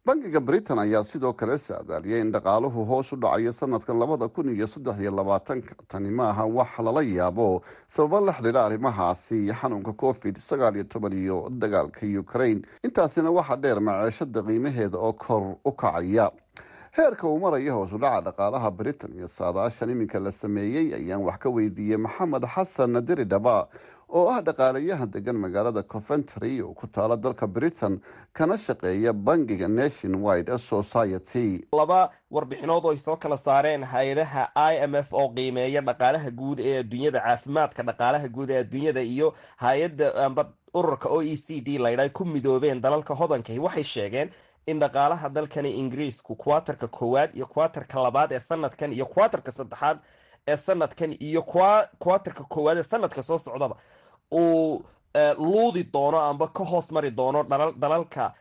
Bangiga 0.07 0.41
britain 0.41 0.79
ayaa 0.79 1.05
sidoo 1.05 1.33
kale 1.33 1.57
saadaaliyay 1.59 2.21
in 2.21 2.33
dhaqaaluhu 2.33 2.85
hoos 2.85 3.13
u 3.13 3.17
dhacayo 3.17 3.53
sanadkan 3.53 3.97
labada 3.99 4.29
kun 4.29 4.53
iyo 4.55 4.67
saddex 4.69 5.01
iyo 5.01 5.11
labaatanka. 5.11 5.75
Tani 5.89 6.11
maaha 6.11 6.45
wax 6.45 6.79
lala 6.85 7.03
yaabo 7.03 7.63
sababo 7.89 8.21
la 8.27 8.33
xidhiira 8.33 8.65
arrimahaasi 8.67 9.49
xanuunka 9.61 9.93
covid 9.97 10.37
sagaal 10.37 10.75
iyo 10.77 10.85
toban 10.85 11.13
iyo 11.13 11.49
dagaalka 11.51 12.05
ukraine. 12.21 12.61
Intaasina 12.85 13.31
waxaa 13.33 13.57
dheer 13.57 13.81
maceeshada 13.81 14.43
qiimaheeda 14.43 14.99
oo 15.01 15.13
kor 15.13 15.57
u 15.65 15.73
kacaya 15.73 16.29
heerka 16.97 17.27
uu 17.29 17.39
maraya 17.41 17.73
hoos 17.73 17.93
u 17.93 17.99
dhaca 17.99 18.21
dhaqaalaha 18.31 18.71
britain 18.71 19.13
iyo 19.19 19.29
saadaashan 19.29 19.91
iminka 19.91 20.21
la 20.21 20.33
sameeyey 20.33 20.95
ayaan 20.95 21.23
wax 21.27 21.39
ka 21.39 21.49
weydiiyey 21.51 21.97
maxamed 21.99 22.45
xasan 22.55 22.91
nadiri 22.91 23.25
dhaba 23.25 23.69
oo 24.09 24.29
ah 24.31 24.41
dhaqaalayahan 24.43 25.11
degan 25.11 25.37
magaalada 25.37 25.83
coventry 25.83 26.63
oo 26.63 26.73
ku 26.75 26.87
taala 26.87 27.17
dalka 27.17 27.47
britain 27.47 28.01
kana 28.33 28.57
shaqeeya 28.59 29.13
bangiga 29.13 29.69
nation 29.69 30.15
wide 30.23 30.59
society. 30.59 31.65
Laba 31.73 32.11
warbixinood 32.31 32.85
oo 32.85 32.91
ay 32.91 32.97
soo 32.97 33.17
kala 33.17 33.37
saareen 33.37 33.83
hay'adaha 33.83 34.49
i 34.55 34.75
m 34.87 34.95
f 34.95 35.13
oo 35.13 35.29
qiimeeya 35.35 35.81
dhaqaalaha 35.83 36.31
guud 36.31 36.61
ee 36.61 36.79
adduunyada 36.79 37.21
caafimaadka 37.21 37.83
dhaqaalaha 37.83 38.29
guud 38.29 38.51
ee 38.51 38.61
adduunyada 38.63 39.03
iyo 39.03 39.35
hay'adda 39.57 40.13
ururka 40.75 41.09
o 41.09 41.23
e 41.23 41.37
c 41.37 41.61
d 41.61 41.79
laydha 41.79 42.09
ku 42.11 42.25
midoobeen 42.25 42.81
dalalka 42.83 43.15
hodankahi 43.15 43.59
waxay 43.59 43.85
sheegeen 43.85 44.31
in 44.67 44.81
dhaqaalaha 44.81 45.29
dalkani 45.29 45.71
ingiriisku 45.81 46.37
kuwatarka 46.37 46.89
koowaad 46.89 47.37
iyo 47.37 47.47
kuwatarka 47.47 48.03
labaad 48.03 48.33
ee 48.33 48.41
sanadkan 48.41 48.93
iyo 48.93 49.07
kuwatarka 49.07 49.53
saddexaad 49.53 49.99
ee 50.49 50.57
sanadkan 50.57 51.17
iyo 51.21 51.43
kuwatarka 51.99 52.45
koowaad 52.45 52.79
ee 52.79 52.83
sanadka 52.83 53.23
soo 53.23 53.39
socdaba 53.39 53.77
uu 54.33 54.85
luudi 55.39 55.85
doono 55.93 56.19
amba 56.21 56.49
ka 56.49 56.65
hoos 56.65 56.93
mari 56.93 57.11
doono 57.11 57.43
dalalka 57.79 58.33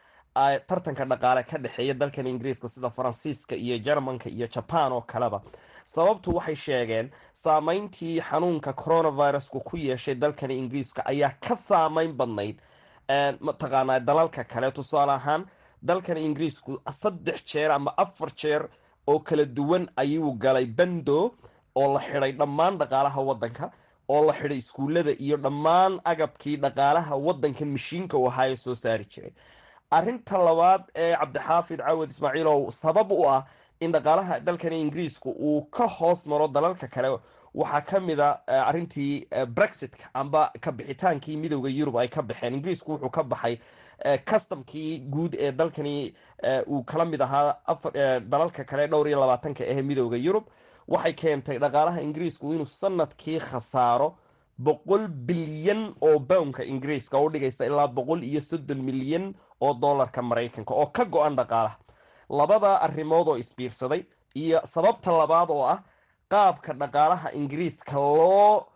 tartanka 0.67 1.05
dhaqaale 1.05 1.43
ka 1.43 1.57
dhexeeya 1.57 1.93
dalkan 1.93 2.27
ingiriiska 2.27 2.69
sida 2.69 2.89
faransiiska 2.89 3.55
iyo 3.55 3.77
jermanka 3.77 4.29
iyo 4.29 4.47
jaban 4.47 4.91
oo 4.91 5.01
kaleba. 5.01 5.41
Sababtu 5.85 6.35
waxay 6.35 6.55
sheegeen 6.55 7.11
saameyntii 7.33 8.21
xanuunka 8.21 8.73
coronavirusku 8.73 9.59
ku 9.59 9.77
yeeshay 9.77 10.15
dalkani 10.15 10.57
ingiriiska 10.57 11.05
ayaa 11.05 11.31
ka 11.47 11.55
saameyn 11.55 12.13
badnayd 12.17 12.57
mataqaanaa 13.39 13.99
dalalka 13.99 14.43
kale. 14.43 14.71
Tusaale 14.71 15.11
ahaan 15.11 15.45
dalkan 15.83 16.17
ingiriisku 16.17 16.79
saddex 17.01 17.43
jeer 17.51 17.71
ama 17.71 17.91
afar 17.97 18.29
jeer 18.41 18.69
oo 19.07 19.19
kala 19.19 19.45
duwan 19.45 19.87
ayuu 19.97 20.31
galay 20.43 20.65
bando 20.65 21.35
oo 21.75 21.93
la 21.93 21.99
xidhay 21.99 22.31
dhammaan 22.31 22.77
dhaqaalaha 22.81 23.21
waddanka 23.29 23.71
oo 24.09 24.21
la 24.27 24.33
xidhay 24.33 24.57
iskuullada 24.57 25.11
iyo 25.25 25.37
dhammaan 25.37 25.99
agabkii 26.05 26.55
dhaqaalaha 26.57 27.15
waddankan 27.27 27.67
mashiinka 27.75 28.17
u 28.17 28.27
ahaa 28.27 28.55
soo 28.55 28.75
saari 28.75 29.05
jiray. 29.05 29.33
Arrinta 29.91 30.37
labaad 30.37 30.83
ee 30.95 31.15
cabdixaafid 31.15 31.79
cawad 31.79 32.09
ismaaciilow 32.11 32.71
sabab 32.71 33.11
u 33.11 33.27
ah 33.29 33.43
in 33.79 33.91
dhaqaalaha 33.91 34.39
dalkan 34.39 34.73
ingiriisku 34.73 35.29
uu 35.29 35.61
ka 35.71 35.87
hoos 35.87 36.27
maro 36.27 36.47
dalalka 36.47 36.87
kale 36.87 37.19
waxaa 37.53 37.81
ka 37.81 37.99
mid 37.99 38.19
a 38.19 38.29
arrintii 38.69 39.27
brexitka 39.55 40.05
amba 40.13 40.51
ka 40.61 40.71
bixitaankii 40.71 41.37
midowda 41.37 41.69
yurub 41.69 41.97
ay 41.97 42.07
ka 42.07 42.21
baxeen. 42.21 42.53
Ingiriisku 42.55 42.91
wuxuu 42.91 43.09
ka 43.11 43.23
baxay 43.23 43.59
customkii 44.29 44.99
guud 45.09 45.33
ee 45.39 45.51
dalkani 45.51 46.13
uu 46.67 46.83
kala 46.83 47.05
mid 47.05 47.21
ahaa 47.21 47.55
dalalka 48.29 48.63
kale 48.63 48.87
dhowr 48.87 49.07
iyo 49.07 49.19
labaatanka 49.19 49.63
ee 49.65 49.81
midowda 49.81 50.17
yurub. 50.17 50.43
Waxay 50.87 51.13
keentay 51.13 51.57
dhaqaalaha 51.59 52.01
ingiriisku 52.01 52.53
inuu 52.53 52.65
sannadkii 52.65 53.39
khasaaro 53.39 54.15
boqol 54.59 55.07
bilyan 55.07 55.95
oo 56.01 56.19
bownka 56.19 56.63
ingiriiska 56.63 57.17
oo 57.17 57.29
dhigaysa 57.29 57.65
ilaa 57.65 57.87
boqol 57.87 58.23
iyo 58.23 58.41
soddon 58.41 58.81
milyan 58.83 59.33
oo 59.61 59.73
dollarka 59.73 60.21
maraykanka 60.21 60.73
oo 60.73 60.85
ka 60.85 61.05
go-an 61.05 61.35
dhaqaalaha. 61.35 61.77
Labada 62.29 62.75
arrimood 62.81 63.27
oo 63.27 63.37
isbiirsaday 63.37 64.03
iyo 64.35 64.61
sababta 64.65 65.11
labaad 65.11 65.49
oo 65.51 65.63
ah 65.65 65.79
qaabka 66.29 66.73
dhaqaalaha 66.73 67.31
ingiriiska 67.33 67.95
loo 67.99 68.67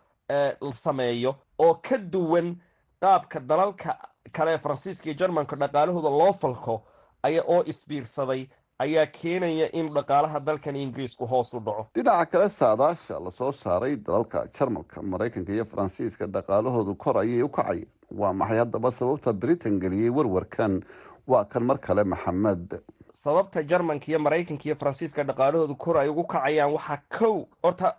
sameeyo 0.72 1.34
oo 1.58 1.74
ka 1.74 1.98
duwan 1.98 2.56
qaabka 3.00 3.40
dalalka 3.40 3.98
kale 4.32 4.58
faransiiska 4.58 5.04
iyo 5.10 5.14
jermanka 5.14 5.56
dhaqaalahooda 5.56 6.10
loo 6.10 6.32
falko 6.32 6.82
aya 7.22 7.42
oo 7.46 7.62
isbiirsaday 7.66 8.46
ayaa 8.78 9.06
keenaya 9.06 9.68
in 9.72 9.88
dhaqaalaha 9.94 10.40
dalkan 10.40 10.76
ingiriisku 10.76 11.26
hoos 11.26 11.54
u 11.54 11.60
dhaco. 11.60 11.86
Dhinaca 11.94 12.26
kale 12.30 12.48
saadaasha 12.48 13.18
la 13.24 13.30
soo 13.30 13.52
saaray 13.52 13.96
dalalka 13.96 14.46
jarmalka 14.58 15.02
maraykanka 15.02 15.52
iyo 15.52 15.64
faransiiska 15.64 16.26
dhaqaalahoodu 16.26 16.94
kor 16.94 17.18
ayay 17.18 17.42
u 17.42 17.48
kacayeen 17.48 17.88
waa 18.10 18.32
maxay 18.32 18.58
haddaba 18.58 18.92
sababta 18.92 19.32
britain 19.32 19.80
geliyey 19.80 20.10
warwarkan? 20.10 20.82
Waa 21.26 21.44
kan 21.44 21.62
mar 21.64 21.78
kale 21.78 22.04
maxamed. 22.04 22.80
Sababta 23.12 23.62
jermanka 23.62 24.06
iyo 24.08 24.18
maraykanka 24.18 24.64
iyo 24.68 24.76
faransiiska 24.76 25.24
dhaqaalahoodu 25.24 25.74
kor 25.76 25.98
ay 25.98 26.08
ugu 26.08 26.24
kacayaan 26.24 26.72
waxaa 26.72 27.02
kow 27.18 27.44
horta 27.62 27.94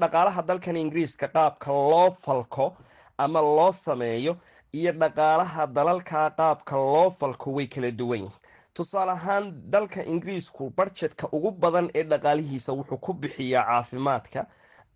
dhaqaalaha 0.00 0.42
dalkan 0.48 0.76
ingiriiska 0.76 1.28
qaabka 1.28 1.70
loo 1.72 2.16
falko 2.24 2.72
ama 3.18 3.40
loo 3.40 3.72
sameeyo 3.72 4.36
iyo 4.78 4.92
dhaqaalaha 4.92 5.66
dalalka 5.66 6.30
qaabka 6.38 6.76
loo 6.76 7.10
falko 7.20 7.50
way 7.56 7.66
kala 7.66 7.90
duwan 7.90 8.18
yihiin 8.20 8.40
tusaale 8.74 9.12
ahaan 9.12 9.44
dalka 9.74 10.02
ingiriisku 10.04 10.70
barjedka 10.76 11.28
ugu 11.32 11.50
badan 11.50 11.90
ee 11.94 12.02
dhaqaalihiisa 12.12 12.72
wuxuu 12.72 12.98
ku 12.98 13.12
bixiyaa 13.14 13.64
caafimaadka 13.64 14.46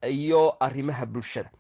iyo 0.09 0.57
arrimaha 0.61 1.07
bulshada. 1.07 1.51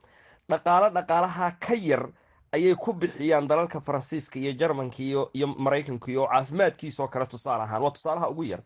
Dhaqaalo 0.50 0.88
dhaqaalaha 0.96 1.50
ka 1.66 1.74
yar 1.74 2.08
ayay 2.52 2.74
ku 2.74 2.92
bixiyaan 2.92 3.48
dalalka 3.48 3.80
faransiiska 3.80 4.38
iyo 4.38 4.52
jarmanka 4.52 4.98
iyo 5.02 5.46
maraykanka 5.58 6.10
iyo 6.10 6.26
caafimaadkiisoo 6.26 7.08
kale 7.08 7.26
tusaale 7.26 7.62
ahaan. 7.62 7.82
Waa 7.82 7.90
tusaalaha 7.90 8.28
ugu 8.28 8.44
yar. 8.44 8.60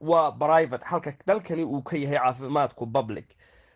Waa 0.00 0.32
private 0.32 0.84
halka 0.84 1.12
dalkani 1.26 1.64
uu 1.64 1.82
ka 1.82 1.96
yahay 1.96 2.18
caafimaadku 2.18 2.86
public. 2.86 3.26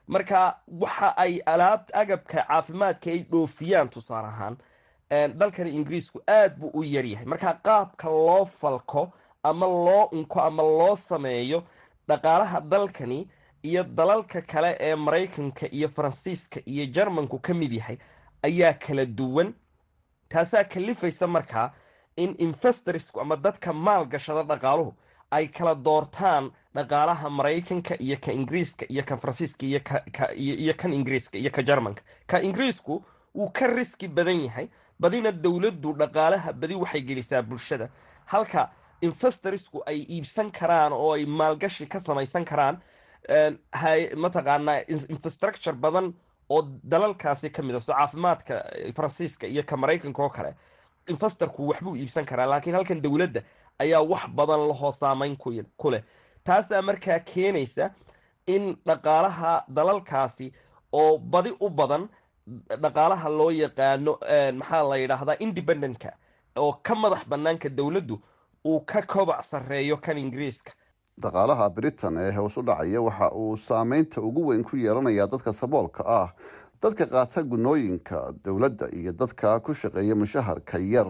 Marka 0.07 0.57
waxa 0.81 1.15
ay 1.17 1.41
alaab 1.47 1.81
agabka 1.93 2.43
caafimaadka 2.49 3.11
ay 3.11 3.23
dhoofiyaan 3.31 3.89
tusaale 3.89 4.29
ahaan 4.29 4.57
dalkani 5.13 5.71
ingiriisku 5.71 6.21
aad 6.29 6.57
buu 6.59 6.71
u 6.75 6.83
yaryahay. 6.85 7.27
Marka 7.27 7.55
qaabka 7.63 8.09
loo 8.09 8.45
falko 8.45 9.13
ama 9.45 9.67
loo 9.67 10.09
unko 10.13 10.41
ama 10.41 10.63
loo 10.63 10.97
sameeyo 10.97 11.63
dhaqaalaha 12.09 12.61
dalkani 12.61 13.29
iyo 13.63 13.85
dalalka 13.85 14.41
kale 14.43 14.77
ee 14.81 14.95
maraykanka 14.95 15.67
iyo 15.73 15.89
faransiiska 15.89 16.61
iyo 16.67 16.87
jarmanku 16.87 17.39
ka 17.39 17.55
mid 17.55 17.73
yahay 17.73 17.99
ayaa 18.43 18.73
kala 18.73 19.05
duwan. 19.07 19.55
Taasaa 20.29 20.65
kalifaysa 20.65 21.27
markaa 21.27 21.73
in 22.17 22.35
investorsku 22.39 23.21
ama 23.21 23.37
dadka 23.37 23.73
maal 23.73 24.05
gashada 24.07 24.43
dhaqaaluhu 24.43 24.95
ay 25.31 25.49
kala 25.49 25.75
doortaan 25.75 26.51
dhaqaalaha 26.75 27.31
maraykanka 27.31 27.95
iyo 28.01 28.17
ka 28.21 28.33
ingiriiska 28.33 28.87
iyo 28.89 29.03
kan 29.05 29.19
faransiiska 29.19 29.67
iyo 30.37 30.75
kan 30.77 30.93
ingiriiska 30.93 31.39
iyo 31.39 31.51
ka 31.51 31.63
jarmanka. 31.63 32.03
Ka 32.27 32.41
ingiriisku 32.41 33.05
wuu 33.35 33.51
ka 33.53 33.67
riski 33.67 34.09
badan 34.09 34.41
yahay 34.45 34.69
badina 35.03 35.33
dowladdu 35.45 35.93
dhaqaalaha 36.01 36.53
badi 36.61 36.75
waxay 36.75 37.03
gelisaa 37.09 37.43
bulshada. 37.43 37.89
Halka 38.33 38.71
investorsku 39.03 39.83
ay 39.87 39.99
iibsan 40.15 40.51
karaan 40.59 40.93
oo 40.93 41.13
ay 41.17 41.25
maalgashi 41.27 41.87
ka 41.93 42.01
samaysan 42.01 42.45
karaan 42.45 42.77
mataqaanaa 44.25 44.85
infrastructure 45.09 45.73
badan 45.77 46.15
oo 46.49 46.63
dalalkaasi 46.93 47.51
ka 47.51 47.63
mid 47.63 47.75
a 47.77 47.81
so 47.81 47.93
caafimaadka 47.93 48.55
faransiiska 48.97 49.47
iyo 49.47 49.63
ka 49.63 49.77
maraykanka 49.77 50.23
oo 50.23 50.29
kale 50.31 50.55
investorku 51.09 51.69
waxbuu 51.69 51.97
iibsan 51.97 52.25
karaa 52.25 52.47
laakiin 52.47 52.75
halkan 52.77 53.03
dowladda 53.03 53.43
ayaa 53.79 54.03
wax 54.03 54.23
badan 54.35 54.69
lahoo 54.69 54.93
saameyn 54.93 55.37
ku 55.77 55.91
leh. 55.91 56.03
Taasaa 56.45 56.83
markaa 56.83 57.19
keenaysa 57.21 57.91
in 58.47 58.77
dhaqaalaha 58.87 59.65
dalalkaasi 59.69 60.53
oo 60.93 61.19
badi 61.19 61.51
u 61.61 61.71
badan 61.71 62.09
dhaqaalaha 62.83 63.29
loo 63.29 63.51
yaqaano 63.51 64.19
maxaa 64.61 64.83
la 64.89 64.97
yidhaahdaa 64.97 65.37
independentka 65.41 66.13
oo 66.57 66.73
ka 66.83 66.95
madax 66.95 67.27
banaanka 67.29 67.69
dowladdu 67.69 68.21
uu 68.67 68.81
ka 68.81 69.03
kobac 69.03 69.43
sarreeyo 69.43 69.97
kan 69.97 70.19
ingiriiska. 70.19 70.73
Dhaqaalaha 71.21 71.71
britain 71.71 72.17
ee 72.17 72.33
hoos 72.33 72.57
u 72.57 72.63
dhacaya 72.63 73.01
waxa 73.03 73.31
uu 73.35 73.57
saameynta 73.57 74.21
ugu 74.21 74.47
weyn 74.49 74.65
ku 74.65 74.77
yeelanayaa 74.77 75.27
dadka 75.27 75.53
saboolka 75.53 76.03
ah 76.07 76.29
dadka 76.83 77.07
qaata 77.07 77.43
gunooyinka 77.43 78.33
dowladda 78.45 78.89
iyo 78.93 79.13
dadka 79.13 79.61
ku 79.61 79.75
shaqeeya 79.75 80.15
mushaharka 80.15 80.79
yar 80.79 81.07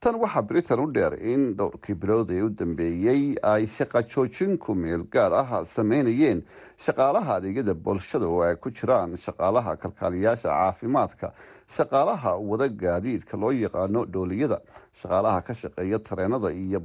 tan 0.00 0.14
waxaa 0.20 0.42
britain 0.42 0.80
u 0.80 0.86
dheer 0.92 1.14
in 1.32 1.54
dhowrkii 1.56 1.94
bilood 1.94 2.30
ee 2.30 2.42
u 2.42 2.48
dambeeyey 2.50 3.36
ay 3.42 3.66
shaqa 3.66 4.02
joojinku 4.02 4.74
meel 4.74 5.02
gaar 5.14 5.32
ah 5.32 5.64
sameynayeen 5.64 6.42
shaqaalaha 6.86 7.34
adeegyada 7.38 7.74
bulshada 7.74 8.26
oo 8.28 8.42
ay 8.42 8.56
ku 8.56 8.70
jiraan 8.70 9.16
shaqaalaha 9.16 9.76
kalkaaliyaasha 9.82 10.48
caafimaadka 10.48 11.32
shaqaalaha 11.76 12.36
wada 12.50 12.68
gaadiidka 12.68 13.36
loo 13.40 13.50
yaqaano 13.52 14.04
dhooliyada 14.04 14.60
shaqaalaha 15.00 15.40
ka 15.46 15.54
shaqeeya 15.54 15.98
tareenada 15.98 16.52
iyo 16.52 16.82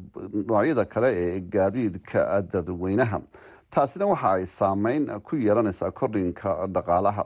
noocyada 0.48 0.86
kale 0.86 1.10
ee 1.24 1.40
gaadiidka 1.40 2.42
dadweynaha. 2.54 3.22
Taasina 3.70 4.06
waxa 4.08 4.30
ay 4.32 4.46
saameyn 4.46 5.04
ku 5.22 5.36
yeelanaysaa 5.36 5.92
kordhinka 5.92 6.68
dhaqaalaha 6.76 7.26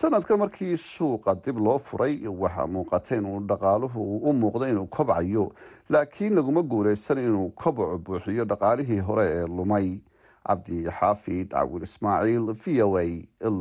sanadkan 0.00 0.38
markii 0.42 0.76
suuqa 0.76 1.34
dib 1.44 1.58
loo 1.66 1.78
furay 1.78 2.14
waxaa 2.42 2.66
muuqata 2.74 3.16
inuu 3.20 3.40
dhaqaaluhu 3.50 4.00
u 4.28 4.32
muuqdo 4.42 4.64
inuu 4.72 4.86
kobcayo 4.96 5.44
laakiin 5.92 6.34
laguma 6.38 6.62
guuleysan 6.62 7.18
inuu 7.18 7.50
kobaco 7.62 7.98
buuxiyo 7.98 8.44
dhaqaalihii 8.52 9.00
hore 9.08 9.26
ee 9.38 9.46
lumay. 9.56 9.88
Cabdi 10.48 10.78
xaafid 10.98 11.48
cawil 11.52 11.82
ismaaciil 11.86 12.46
v 12.62 12.82
o 12.82 12.96
a 12.98 13.04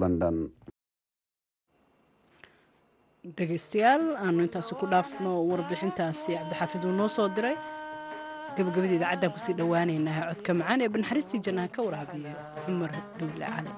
london. 0.01 0.37
Dhegeystayaal 3.37 4.05
aanu 4.25 4.41
intaasi 4.47 4.73
ku 4.79 4.85
dhaafno 4.93 5.31
warbixintaasi 5.49 6.31
cabdixaafid 6.39 6.85
uu 6.87 6.95
noo 6.99 7.07
soo 7.17 7.27
diray. 7.35 7.55
Gabagabada 8.57 8.95
idaacaddan 8.97 9.31
ku 9.35 9.39
sii 9.45 9.53
dhowaaneynaa 9.59 10.21
codka 10.31 10.51
macaan 10.59 10.81
ee 10.85 10.89
banxariistii 10.95 11.43
jannaha 11.45 11.67
ka 11.75 11.81
waraabiya 11.87 12.33
cumar 12.65 12.91
dhowle 13.19 13.45
cali 13.53 13.71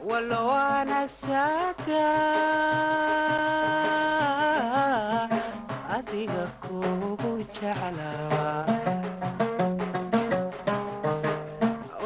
walwaana 0.10 1.00
saaga 1.22 2.08
adiga 5.98 6.44
kugu 6.66 7.32
jeclaa 7.56 8.66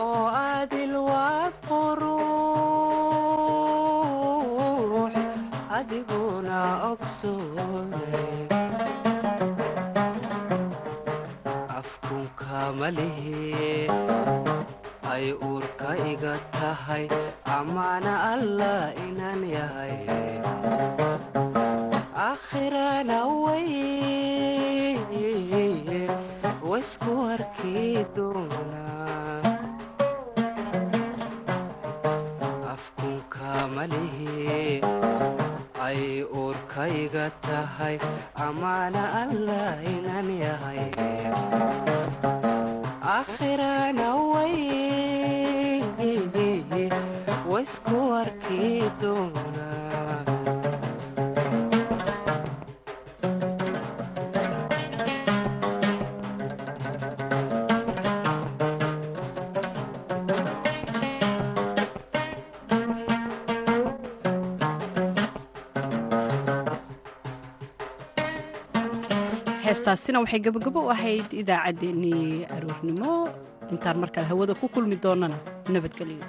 oo 0.06 0.24
adilwaad 0.54 1.54
quruux 1.70 2.32
adiguna 5.78 6.00
ogsoonay 6.00 6.21
afkunka 11.80 12.60
malihi 12.80 13.88
ay 15.14 15.26
uurka 15.48 15.92
iga 16.12 16.36
tahay 16.56 17.06
amaana 17.58 18.14
allah 18.38 18.94
inaan 19.08 19.42
yahay 19.58 19.98
akhirana 22.32 23.20
way 23.44 23.68
heestaasina 69.72 70.20
waxay 70.24 70.42
gabagabo 70.46 70.80
u 70.88 70.92
ahayd 70.96 71.30
idaacaddeenii 71.42 72.46
aroornimo. 72.56 73.12
Intaan 73.74 73.98
markale 74.04 74.28
hawada 74.32 74.54
ku 74.62 74.66
kulmi 74.74 74.96
doonana 75.04 75.38
nabadgelyo 75.74 76.26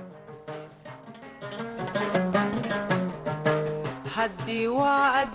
haddii 4.15 4.67
waa 4.79 5.27